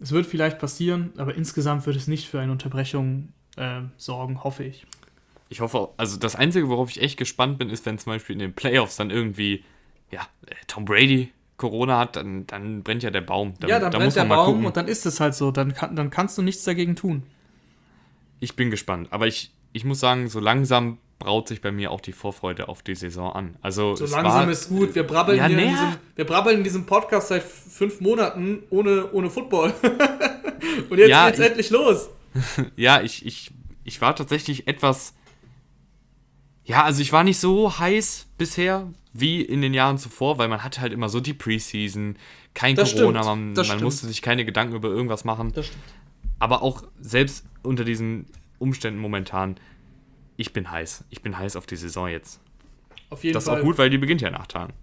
[0.00, 4.64] Es wird vielleicht passieren, aber insgesamt wird es nicht für eine Unterbrechung äh, sorgen, hoffe
[4.64, 4.86] ich.
[5.48, 8.38] Ich hoffe, also das Einzige, worauf ich echt gespannt bin, ist, wenn zum Beispiel in
[8.40, 9.64] den Playoffs dann irgendwie,
[10.10, 10.26] ja,
[10.66, 13.54] Tom Brady Corona hat, dann, dann brennt ja der Baum.
[13.60, 14.66] Dann, ja, dann, dann brennt der Baum gucken.
[14.66, 15.50] und dann ist es halt so.
[15.50, 17.22] Dann, kann, dann kannst du nichts dagegen tun.
[18.40, 19.08] Ich bin gespannt.
[19.10, 22.82] Aber ich, ich muss sagen, so langsam braut sich bei mir auch die Vorfreude auf
[22.82, 23.56] die Saison an.
[23.62, 24.94] Also so langsam war, ist gut.
[24.94, 29.12] Wir brabbeln, ja, hier in diesem, wir brabbeln in diesem Podcast seit fünf Monaten ohne,
[29.12, 29.72] ohne Football.
[30.90, 32.08] Und jetzt ja, geht's ich, endlich los.
[32.76, 33.52] ja, ich, ich,
[33.84, 35.14] ich war tatsächlich etwas.
[36.64, 40.64] Ja, also ich war nicht so heiß bisher wie in den Jahren zuvor, weil man
[40.64, 42.16] hatte halt immer so die Preseason,
[42.54, 45.52] kein das Corona, stimmt, man, man musste sich keine Gedanken über irgendwas machen.
[45.54, 45.82] Das stimmt.
[46.40, 48.26] Aber auch selbst unter diesen
[48.58, 49.56] Umständen momentan
[50.42, 51.04] ich bin heiß.
[51.10, 52.40] Ich bin heiß auf die Saison jetzt.
[53.10, 53.54] Auf jeden das Fall.
[53.54, 54.74] Das ist auch gut, weil die beginnt ja nach Tagen.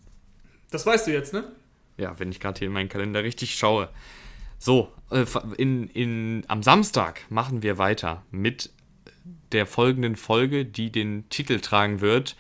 [0.72, 1.52] Das weißt du jetzt, ne?
[1.98, 3.90] Ja, wenn ich gerade hier in meinen Kalender richtig schaue.
[4.58, 5.26] So, äh,
[5.58, 8.72] in, in, am Samstag machen wir weiter mit
[9.52, 12.38] der folgenden Folge, die den Titel tragen wird: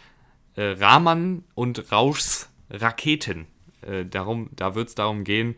[0.55, 3.47] äh, Rahman und Rauschs Raketen.
[3.81, 5.55] Äh, darum, da wird es darum gehen,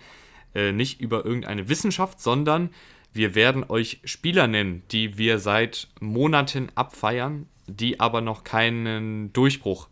[0.55, 2.71] äh, nicht über irgendeine Wissenschaft, sondern
[3.13, 9.87] Wir werden euch Spieler nennen, die wir seit Monaten abfeiern, die aber noch keinen Durchbruch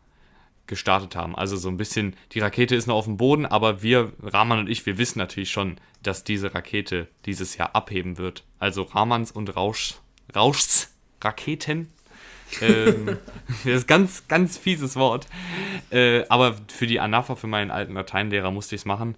[0.69, 1.35] gestartet haben.
[1.35, 4.69] Also so ein bisschen, die Rakete ist noch auf dem Boden, aber wir, Rahman und
[4.69, 8.43] ich, wir wissen natürlich schon, dass diese Rakete dieses Jahr abheben wird.
[8.59, 9.95] Also Rahmans und Rausch,
[10.33, 11.91] Rauschs Raketen.
[12.61, 13.17] ähm,
[13.65, 15.27] das ist ganz, ganz fieses Wort.
[15.89, 19.15] Äh, aber für die Anafa, für meinen alten Lateinlehrer, musste ich es machen.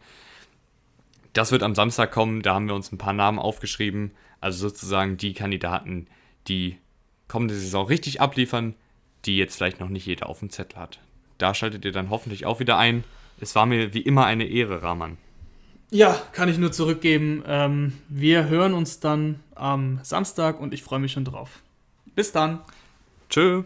[1.33, 4.11] Das wird am Samstag kommen, da haben wir uns ein paar Namen aufgeschrieben.
[4.39, 6.07] Also sozusagen die Kandidaten,
[6.47, 6.77] die
[7.31, 8.75] kommende Saison richtig abliefern,
[9.25, 10.99] die jetzt vielleicht noch nicht jeder auf dem Zettel hat.
[11.37, 13.05] Da schaltet ihr dann hoffentlich auch wieder ein.
[13.39, 15.17] Es war mir wie immer eine Ehre, Rahman.
[15.91, 17.41] Ja, kann ich nur zurückgeben.
[17.47, 21.61] Ähm, wir hören uns dann am Samstag und ich freue mich schon drauf.
[22.15, 22.59] Bis dann.
[23.29, 23.63] Tschö.